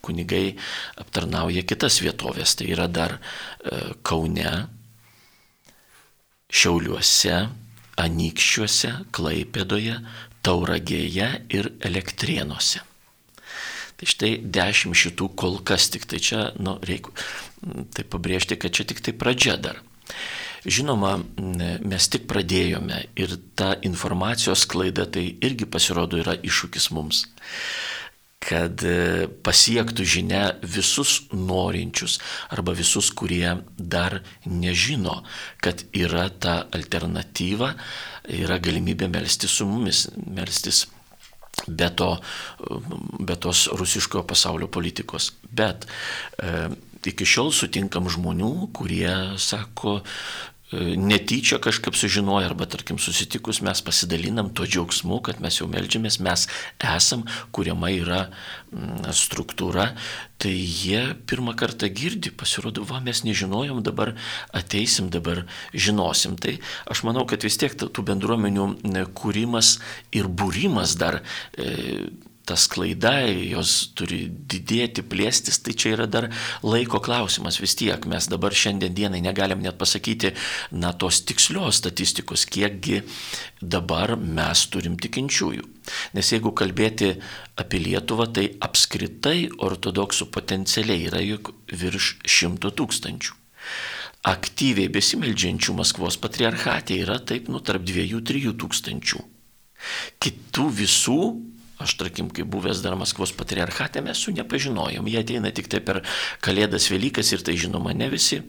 kunigai 0.00 0.56
aptarnauja 0.96 1.66
kitas 1.68 2.00
vietovės. 2.00 2.56
Tai 2.56 2.70
yra 2.72 2.88
dar 2.88 3.18
e, 3.18 3.92
Kaune, 4.02 4.54
Šiauliuose, 6.48 7.36
Anykščiuose, 8.00 8.94
Klaipėdoje, 9.12 9.98
Tauragėje 10.42 11.28
ir 11.52 11.70
Elektrienuose. 11.84 12.91
Tai 14.02 14.10
štai 14.10 14.32
dešimt 14.42 14.98
šitų 14.98 15.28
kol 15.38 15.60
kas 15.62 15.84
tik 15.94 16.08
tai 16.10 16.18
čia, 16.18 16.48
nu, 16.58 16.74
reikia 16.82 17.14
tai 17.94 18.02
pabrėžti, 18.02 18.56
kad 18.58 18.74
čia 18.74 18.82
tik 18.90 18.98
tai 18.98 19.14
pradžia 19.14 19.54
dar. 19.62 19.78
Žinoma, 20.66 21.12
mes 21.86 22.08
tik 22.10 22.26
pradėjome 22.30 22.98
ir 23.14 23.36
ta 23.54 23.76
informacijos 23.86 24.66
klaida 24.66 25.06
tai 25.06 25.28
irgi 25.38 25.70
pasirodo 25.70 26.18
yra 26.18 26.34
iššūkis 26.34 26.90
mums 26.94 27.28
kad 28.42 28.82
e, 28.82 29.28
pasiektų 29.46 30.02
žinia 30.02 30.42
visus 30.66 31.28
norinčius 31.30 32.18
arba 32.50 32.74
visus, 32.74 33.12
kurie 33.14 33.54
dar 33.78 34.18
nežino, 34.50 35.20
kad 35.62 35.84
yra 35.94 36.26
ta 36.26 36.56
alternatyva, 36.74 37.72
yra 38.26 38.58
galimybė 38.58 39.06
melstis 39.12 39.54
su 39.60 39.68
mumis, 39.70 40.08
melstis 40.26 40.88
be, 41.66 41.90
to, 41.96 42.14
be 43.20 43.36
tos 43.36 43.66
rusiškojo 43.72 44.24
pasaulio 44.28 44.68
politikos. 44.72 45.32
Bet 45.50 45.86
e, 46.38 46.68
iki 47.10 47.26
šiol 47.26 47.52
sutinkam 47.54 48.08
žmonių, 48.12 48.70
kurie 48.76 49.12
sako, 49.40 50.00
netyčia 50.72 51.58
kažkaip 51.62 51.96
sužinoja 51.96 52.48
arba 52.48 52.66
tarkim 52.70 52.98
susitikus 52.98 53.60
mes 53.64 53.82
pasidalinam 53.84 54.50
to 54.56 54.66
džiaugsmu, 54.66 55.20
kad 55.24 55.40
mes 55.44 55.60
jau 55.60 55.68
melžiamės, 55.70 56.18
mes 56.24 56.46
esam, 56.80 57.26
kuriama 57.52 57.92
yra 57.92 58.22
mm, 58.72 59.10
struktūra, 59.16 59.90
tai 60.42 60.54
jie 60.56 61.04
pirmą 61.28 61.54
kartą 61.58 61.90
girdi, 61.92 62.32
pasirodo, 62.34 62.86
va 62.88 63.02
mes 63.04 63.22
nežinojom, 63.26 63.82
dabar 63.84 64.14
ateisim, 64.56 65.12
dabar 65.12 65.44
žinosim. 65.74 66.38
Tai 66.40 66.56
aš 66.90 67.04
manau, 67.06 67.26
kad 67.28 67.44
vis 67.44 67.60
tiek 67.60 67.76
tų 67.76 68.06
bendruomenių 68.08 68.68
kūrimas 69.18 69.76
ir 70.16 70.28
būrimas 70.28 70.96
dar 70.98 71.20
e, 71.54 72.10
ta 72.44 72.56
sklaida, 72.58 73.12
jos 73.28 73.92
turi 73.98 74.24
didėti, 74.26 75.04
plėstis, 75.06 75.60
tai 75.62 75.74
čia 75.78 75.94
yra 75.96 76.06
dar 76.10 76.28
laiko 76.66 76.98
klausimas 77.02 77.60
vis 77.62 77.76
tiek. 77.78 78.06
Mes 78.10 78.26
dabar 78.30 78.54
šiandien 78.54 78.94
dienai 78.96 79.22
negalim 79.22 79.62
net 79.62 79.78
pasakyti, 79.78 80.32
na, 80.74 80.92
tos 80.92 81.22
tikslios 81.28 81.78
statistikos, 81.82 82.46
kiekgi 82.50 83.02
dabar 83.62 84.16
mes 84.18 84.66
turim 84.72 84.98
tikinčiųjų. 84.98 85.68
Nes 86.18 86.32
jeigu 86.34 86.52
kalbėti 86.58 87.14
apie 87.58 87.82
Lietuvą, 87.82 88.28
tai 88.34 88.48
apskritai 88.62 89.50
ortodoksų 89.62 90.30
potencialiai 90.34 91.08
yra 91.10 91.22
juk 91.22 91.54
virš 91.70 92.16
šimto 92.26 92.74
tūkstančių. 92.74 93.38
Aktyviai 94.32 94.90
besimeldžiančių 94.92 95.74
Maskvos 95.74 96.18
patriarchatė 96.22 97.00
yra 97.02 97.18
taip, 97.26 97.48
nu, 97.50 97.58
tarp 97.58 97.82
dviejų, 97.86 98.20
trijų 98.26 98.52
tūkstančių. 98.62 99.22
Kitų 100.22 100.68
visų 100.78 101.22
Aš, 101.82 101.96
tarkim, 102.00 102.30
kai 102.30 102.46
buvęs 102.48 102.82
dar 102.84 102.94
Maskvos 102.98 103.34
patriarchate, 103.36 104.02
mes 104.04 104.20
jų 104.22 104.36
nepažinojom. 104.38 105.08
Jie 105.10 105.22
ateina 105.22 105.50
tik 105.54 105.70
tai 105.72 105.82
per 105.84 106.02
Kalėdas 106.44 106.88
Velykas 106.92 107.32
ir 107.34 107.42
tai 107.42 107.56
žinoma 107.58 107.94
ne 107.96 108.10
visi. 108.12 108.42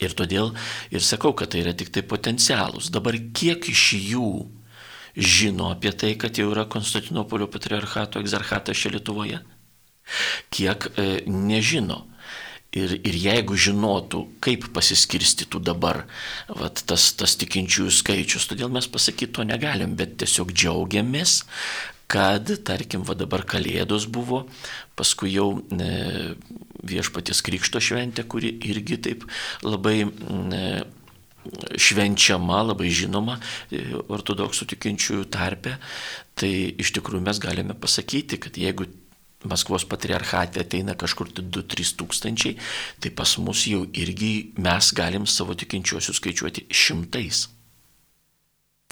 Ir 0.00 0.16
todėl 0.16 0.54
ir 0.92 1.04
sakau, 1.04 1.34
kad 1.36 1.52
tai 1.52 1.64
yra 1.64 1.74
tik 1.76 1.92
tai 1.92 2.02
potencialus. 2.06 2.88
Dabar 2.92 3.18
kiek 3.36 3.68
iš 3.68 3.90
jų 3.98 4.30
žino 5.16 5.70
apie 5.74 5.92
tai, 5.92 6.14
kad 6.20 6.38
jau 6.38 6.50
yra 6.52 6.66
Konstantinopolio 6.70 7.50
patriarchato 7.52 8.22
egzarchatas 8.22 8.78
čia 8.80 8.94
Lietuvoje? 8.94 9.40
Kiek 10.50 10.88
e, 10.96 11.10
nežino. 11.28 12.06
Ir, 12.70 12.92
ir 13.02 13.16
jeigu 13.18 13.56
žinotų, 13.58 14.20
kaip 14.46 14.68
pasiskirstytų 14.70 15.58
dabar 15.66 16.04
vat, 16.46 16.84
tas, 16.86 17.08
tas 17.18 17.34
tikinčiųjų 17.40 17.94
skaičius, 17.96 18.46
todėl 18.46 18.70
mes 18.70 18.86
pasakyti 18.86 19.34
to 19.40 19.46
negalim, 19.46 19.96
bet 19.98 20.14
tiesiog 20.22 20.52
džiaugiamės, 20.54 21.40
kad, 22.10 22.50
tarkim, 22.66 23.04
va 23.06 23.14
dabar 23.18 23.44
Kalėdos 23.46 24.08
buvo, 24.10 24.44
paskui 24.98 25.34
jau 25.36 25.52
e, 25.60 25.90
viešpaties 26.90 27.42
Krikšto 27.46 27.82
šventė, 27.82 28.26
kuri 28.26 28.50
irgi 28.66 28.98
taip 29.06 29.26
labai 29.62 30.02
e, 30.02 30.62
švenčiama, 31.78 32.64
labai 32.72 32.90
žinoma 32.94 33.38
e, 33.38 33.84
ortodoksų 34.10 34.72
tikinčiųjų 34.74 35.28
tarpe, 35.30 35.76
tai 36.34 36.52
iš 36.82 36.96
tikrųjų 36.98 37.22
mes 37.28 37.42
galime 37.42 37.78
pasakyti, 37.78 38.40
kad 38.42 38.58
jeigu 38.58 38.90
Maskvos 39.40 39.86
patriarchatė 39.88 40.60
ateina 40.60 40.92
kažkur 41.00 41.30
2-3 41.32 41.94
tūkstančiai, 41.96 42.58
tai 43.00 43.12
pas 43.16 43.38
mus 43.40 43.62
jau 43.70 43.86
irgi 43.96 44.50
mes 44.60 44.90
galim 44.92 45.24
savo 45.24 45.56
tikinčiuosius 45.56 46.20
skaičiuoti 46.20 46.66
šimtais. 46.68 47.46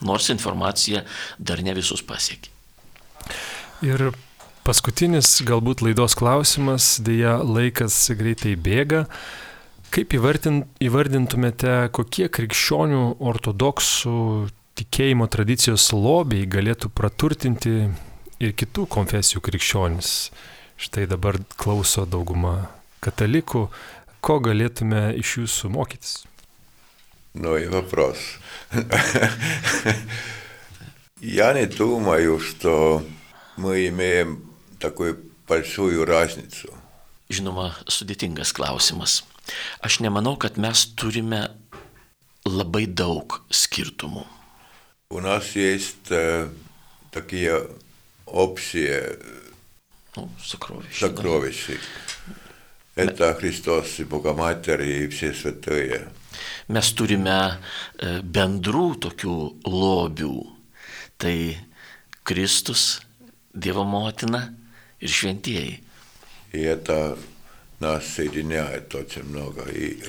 Nors 0.09 0.33
informacija 0.33 1.05
dar 1.37 1.61
ne 1.61 1.77
visus 1.77 2.01
pasiekia. 2.01 2.58
Ir 3.84 4.12
paskutinis 4.64 5.42
galbūt 5.44 5.84
laidos 5.84 6.16
klausimas, 6.16 6.98
dėja 7.04 7.40
laikas 7.44 7.98
greitai 8.16 8.56
bėga. 8.56 9.06
Kaip 9.94 10.16
įvardintumėte, 10.18 11.74
kokie 11.94 12.26
krikščionių 12.34 13.04
ortodoksų 13.22 14.18
tikėjimo 14.80 15.28
tradicijos 15.30 15.92
lobiai 15.94 16.48
galėtų 16.50 16.90
praturtinti 16.90 17.76
ir 18.42 18.56
kitų 18.58 18.88
konfesijų 18.96 19.44
krikščionis? 19.46 20.32
Štai 20.82 21.06
dabar 21.12 21.38
klauso 21.60 22.08
dauguma 22.10 22.72
katalikų. 23.06 23.68
Ko 24.24 24.40
galėtume 24.42 25.12
iš 25.20 25.38
jūsų 25.44 25.70
mokytis? 25.76 26.24
Ну 27.34 27.58
и 27.58 27.68
вопрос. 27.68 28.18
Я 31.20 31.54
не 31.54 31.66
думаю, 31.66 32.40
что 32.40 33.04
мы 33.58 33.88
имеем 33.88 34.50
такую 34.80 35.20
большую 35.48 36.06
разницу. 36.06 36.74
Žinoma, 37.30 37.74
sudėtingas 37.88 38.54
klausimas. 38.54 39.24
Aš 39.82 40.00
nemanau, 40.00 40.36
kad 40.38 40.58
mes 40.58 40.86
turime 40.96 41.50
labai 42.46 42.86
daug 42.86 43.42
скиртуму. 43.50 44.28
У 45.10 45.20
нас 45.20 45.56
есть 45.56 46.10
э, 46.10 46.50
такие 47.12 47.68
общие 48.26 49.20
ну, 50.16 50.30
сокровища. 50.42 51.08
сокровища. 51.08 51.74
Да. 52.96 53.04
Это 53.04 53.34
Христос 53.34 54.00
и 54.00 54.04
Богоматерь 54.04 54.84
и 54.84 55.08
все 55.08 55.34
святые. 55.34 56.10
Mes 56.68 56.94
turime 56.94 57.58
bendrų 58.24 58.88
tokių 59.06 59.38
lobių. 59.66 60.38
Tai 61.18 61.38
Kristus, 62.24 63.02
Dievo 63.58 63.84
motina 63.84 64.54
ir 65.00 65.10
šventieji. 65.10 65.84
И 66.54 66.60
это 66.62 67.18
нас 67.80 68.06
соединяет 68.06 68.94
очень 68.96 69.24
много 69.24 69.64
и 69.70 70.02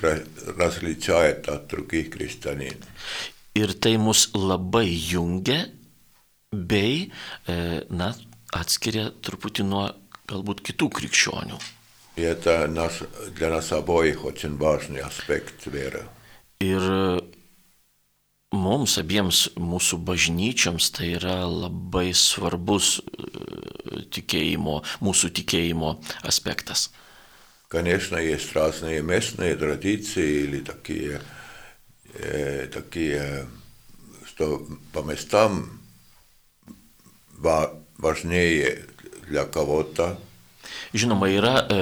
различает 0.57 1.48
от 1.48 1.68
других 1.68 2.12
христианин. 2.12 2.76
Ir 3.54 3.72
tai 3.74 3.96
mus 3.98 4.30
labai 4.35 4.88
jungia 4.90 5.68
bei, 6.50 7.12
na, 7.46 8.09
atskiria 8.50 9.12
truputį 9.22 9.66
nuo 9.68 9.85
galbūt 10.26 10.62
kitų 10.66 10.90
krikščionių. 10.90 11.59
И 12.16 12.22
это 12.22 12.66
наш, 12.66 13.02
для 13.37 13.50
нас 13.50 13.72
обоих 13.72 14.24
очень 14.24 14.57
важный 14.57 15.00
аспект 15.00 15.66
веры. 15.66 16.04
Ir 16.61 16.83
mums 18.54 18.98
abiems 18.98 19.48
mūsų 19.59 19.98
bažnyčiams 20.07 20.90
tai 20.94 21.14
yra 21.18 21.42
labai 21.50 22.12
svarbus 22.14 23.00
tikėjimo, 24.09 24.83
mūsу 25.00 25.30
tikėjimo 25.30 25.98
аспектас. 26.22 26.90
Конечно, 27.68 28.16
есть 28.16 28.52
разные 28.54 29.02
местные 29.02 29.57
традиции 29.57 30.44
или 30.44 30.61
такие, 30.61 31.20
э, 32.14 32.68
такие, 32.72 33.46
что 34.26 34.66
по 34.92 35.02
местам 35.02 35.80
важнее 37.98 38.87
для 39.28 39.44
кого-то, 39.44 40.18
Žinoma, 40.94 41.26
yra 41.26 41.54
e, 41.66 41.78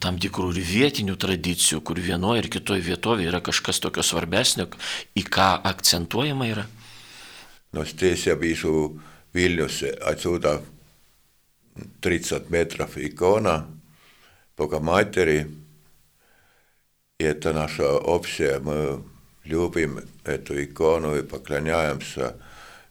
tam 0.00 0.16
tikrų 0.20 0.48
ir 0.54 0.64
vietinių 0.64 1.18
tradicijų, 1.20 1.82
kur 1.84 2.00
vienoje 2.00 2.42
ir 2.42 2.48
kitoje 2.52 2.82
vietovėje 2.86 3.28
yra 3.28 3.40
kažkas 3.44 3.80
tokio 3.84 4.02
svarbesnio, 4.02 4.70
į 5.14 5.24
ką 5.28 5.48
akcentuojama 5.68 6.48
yra. 6.48 6.64
No 7.74 7.84
здесь 7.84 8.26
я 8.26 8.34
вижу 8.34 9.00
Вильнюсе 9.32 9.90
отсюда 9.90 10.62
30 12.00 12.50
метров 12.50 12.96
икона 12.96 13.66
Бога 14.56 14.80
Матери. 14.80 15.50
И 17.18 17.24
это 17.24 17.52
наше 17.52 17.82
общее. 17.82 18.58
Мы 18.58 19.02
любим 19.44 20.00
эту 20.24 20.62
икону 20.62 21.16
и 21.16 21.22
поклоняемся 21.22 22.36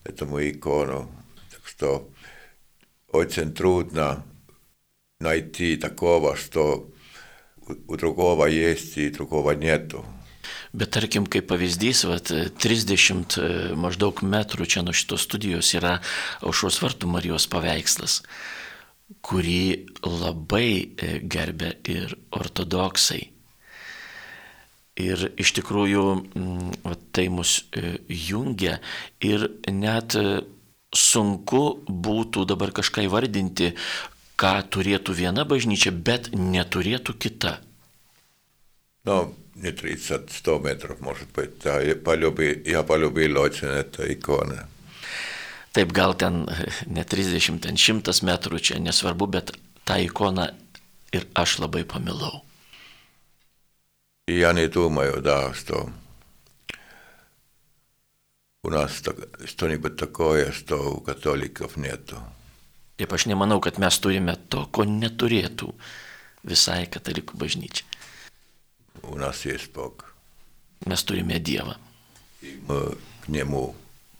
этому 0.04 0.40
икону. 0.40 1.10
Так 1.50 1.66
что 1.66 2.08
очень 3.08 3.54
трудно 3.54 4.24
найти 5.20 5.76
такого, 5.76 6.36
что 6.36 6.88
у 7.86 7.96
другого 7.96 8.46
есть 8.46 8.96
и 8.98 9.10
другого 9.10 9.52
нету. 9.52 10.04
Bet 10.74 10.90
tarkim, 10.90 11.24
kaip 11.30 11.46
pavyzdys, 11.48 12.02
vat, 12.10 12.28
30 12.58 13.36
maždaug 13.78 14.20
metrų 14.26 14.66
čia 14.66 14.82
nuo 14.82 14.92
šitos 14.92 15.22
studijos 15.24 15.70
yra 15.78 16.00
aušros 16.42 16.80
vartų 16.82 17.08
Marijos 17.12 17.46
paveikslas, 17.46 18.22
kurį 19.24 19.86
labai 20.04 20.96
gerbė 21.22 21.76
ir 21.92 22.16
ortodoksai. 22.34 23.22
Ir 24.94 25.24
iš 25.42 25.50
tikrųjų 25.56 26.04
vat, 26.84 27.00
tai 27.12 27.26
mus 27.34 27.64
jungia 28.08 28.78
ir 29.18 29.48
net 29.66 30.14
sunku 30.94 31.62
būtų 31.88 32.44
dabar 32.46 32.70
kažką 32.74 33.08
įvardinti, 33.08 33.72
ką 34.38 34.54
turėtų 34.70 35.16
viena 35.18 35.44
bažnyčia, 35.46 35.90
bet 35.90 36.30
neturėtų 36.34 37.16
kita. 37.18 37.58
No, 39.04 39.34
не 39.54 39.70
30-100 39.70 40.62
метров, 40.62 41.00
может 41.00 41.28
быть. 41.34 41.58
Да, 41.62 41.80
я 41.80 41.94
полюбил, 41.96 42.62
я 42.64 42.82
полюбил 42.82 43.38
очень 43.38 43.68
эту 43.68 44.10
икону. 44.12 44.66
Taip, 45.74 45.92
gal 45.92 46.14
ten 46.14 46.44
ne 46.86 47.04
30, 47.04 47.60
ten 47.60 47.76
100 47.76 48.22
metrų, 48.22 48.60
čia 48.62 48.78
nesvarbu, 48.78 49.26
bet 49.26 49.54
tą 49.84 49.98
ikoną 50.04 50.48
ir 51.12 51.26
aš 51.34 51.58
labai 51.64 51.84
pamilau. 51.84 52.42
Я 54.26 54.52
не 54.52 54.68
думаю, 54.68 55.20
да, 55.20 55.52
что 55.52 55.90
у 58.62 58.70
нас 58.70 59.02
что-нибудь 59.44 59.96
такое, 59.96 60.50
что 60.52 60.94
у 60.94 61.00
католиков 61.00 61.76
нету. 61.76 62.16
Taip 62.96 63.12
aš 63.12 63.26
nemanau, 63.26 63.60
kad 63.60 63.78
mes 63.78 63.98
turime 63.98 64.36
to, 64.48 64.64
ko 64.70 64.84
neturėtų 64.86 65.74
visai 66.46 66.86
katalikų 66.86 67.36
bažnyčia. 67.36 67.84
У 69.02 69.16
нас 69.16 69.44
есть 69.44 69.72
Бог. 69.74 70.14
Mes 70.86 71.02
turime 71.04 71.38
Dievą. 71.38 71.76
И 72.40 72.62
мы 72.68 72.96
к 73.24 73.28
Нему 73.28 73.74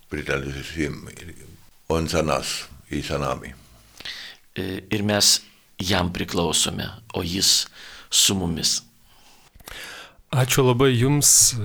britannilisessa 0.10 0.92
on 1.90 2.08
sanas, 2.10 2.68
į 2.94 3.02
sanami. 3.06 3.54
E, 4.58 4.82
ir 4.90 5.04
mes 5.06 5.40
jam 5.80 6.12
priklausome, 6.14 6.88
o 7.14 7.24
jis 7.24 7.68
su 8.10 8.36
mumis. 8.38 8.80
Ačiū 10.30 10.66
labai 10.66 10.92
Jums, 10.94 11.56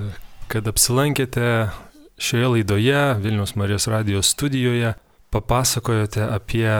kad 0.49 0.69
apsilankėte 0.69 1.69
šioje 2.17 2.51
laidoje 2.55 3.01
Vilnius 3.21 3.55
Marijos 3.61 3.89
radijos 3.93 4.31
studijoje, 4.33 4.95
papasakojote 5.35 6.23
apie 6.25 6.71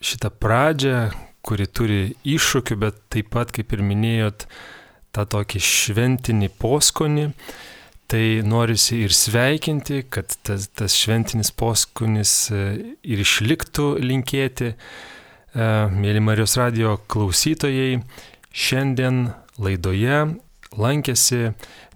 šitą 0.00 0.30
pradžią, 0.30 1.08
kuri 1.44 1.66
turi 1.66 2.00
iššūkių, 2.24 2.76
bet 2.80 3.00
taip 3.12 3.32
pat, 3.34 3.52
kaip 3.52 3.72
ir 3.74 3.82
minėjot, 3.84 4.46
tą 5.12 5.24
tokį 5.34 5.60
šventinį 5.64 6.50
poskonį. 6.60 7.26
Tai 8.08 8.40
norisi 8.40 9.02
ir 9.04 9.12
sveikinti, 9.12 10.06
kad 10.08 10.32
tas, 10.40 10.70
tas 10.72 10.94
šventinis 10.96 11.50
poskonis 11.52 12.30
ir 12.48 13.20
išliktų 13.20 13.98
linkėti. 14.00 14.70
Mėly 15.52 16.22
Marijos 16.24 16.56
radio 16.56 16.94
klausytojai, 17.12 17.98
šiandien 18.48 19.26
laidoje 19.60 20.22
lankėsi 20.80 21.50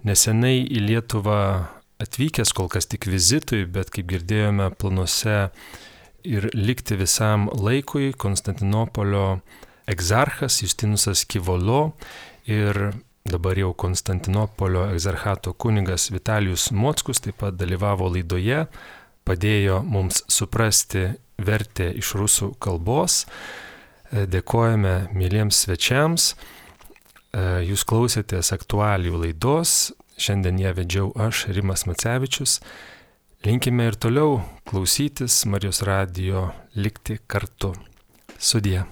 nesenai 0.05 0.59
į 0.61 0.83
Lietuvą 0.85 1.39
atvykęs 2.03 2.53
kol 2.53 2.69
kas 2.69 2.85
tik 2.91 3.07
vizitui, 3.09 3.63
bet 3.65 3.89
kaip 3.93 4.11
girdėjome 4.11 4.69
planuose 4.77 5.47
ir 6.29 6.49
likti 6.53 6.97
visam 6.99 7.47
laikui 7.49 8.11
Konstantinopolio 8.13 9.39
egzarchas 9.89 10.61
Justinusas 10.61 11.25
Kivolo 11.25 11.95
ir 12.45 12.93
dabar 13.25 13.57
jau 13.57 13.73
Konstantinopolio 13.73 14.87
egzarchato 14.91 15.53
kunigas 15.53 16.09
Vitalijus 16.11 16.71
Mockus 16.71 17.21
taip 17.23 17.39
pat 17.39 17.55
dalyvavo 17.55 18.09
laidoje, 18.11 18.65
padėjo 19.23 19.79
mums 19.87 20.23
suprasti 20.27 21.07
vertę 21.39 21.89
iš 21.99 22.13
rusų 22.19 22.53
kalbos. 22.63 23.23
Dėkojame 24.13 25.13
mėlyms 25.15 25.63
svečiams. 25.65 26.33
Jūs 27.65 27.85
klausėtės 27.89 28.51
aktualijų 28.53 29.23
laidos, 29.23 29.93
šiandien 30.21 30.59
ją 30.61 30.73
vedžiau 30.77 31.13
aš, 31.17 31.47
Rimas 31.55 31.87
Macevičius. 31.89 32.59
Linkime 33.43 33.87
ir 33.89 33.97
toliau 33.97 34.43
klausytis 34.69 35.41
Marijos 35.49 35.81
radijo, 35.87 36.51
likti 36.75 37.17
kartu. 37.27 37.73
Sudie. 38.37 38.83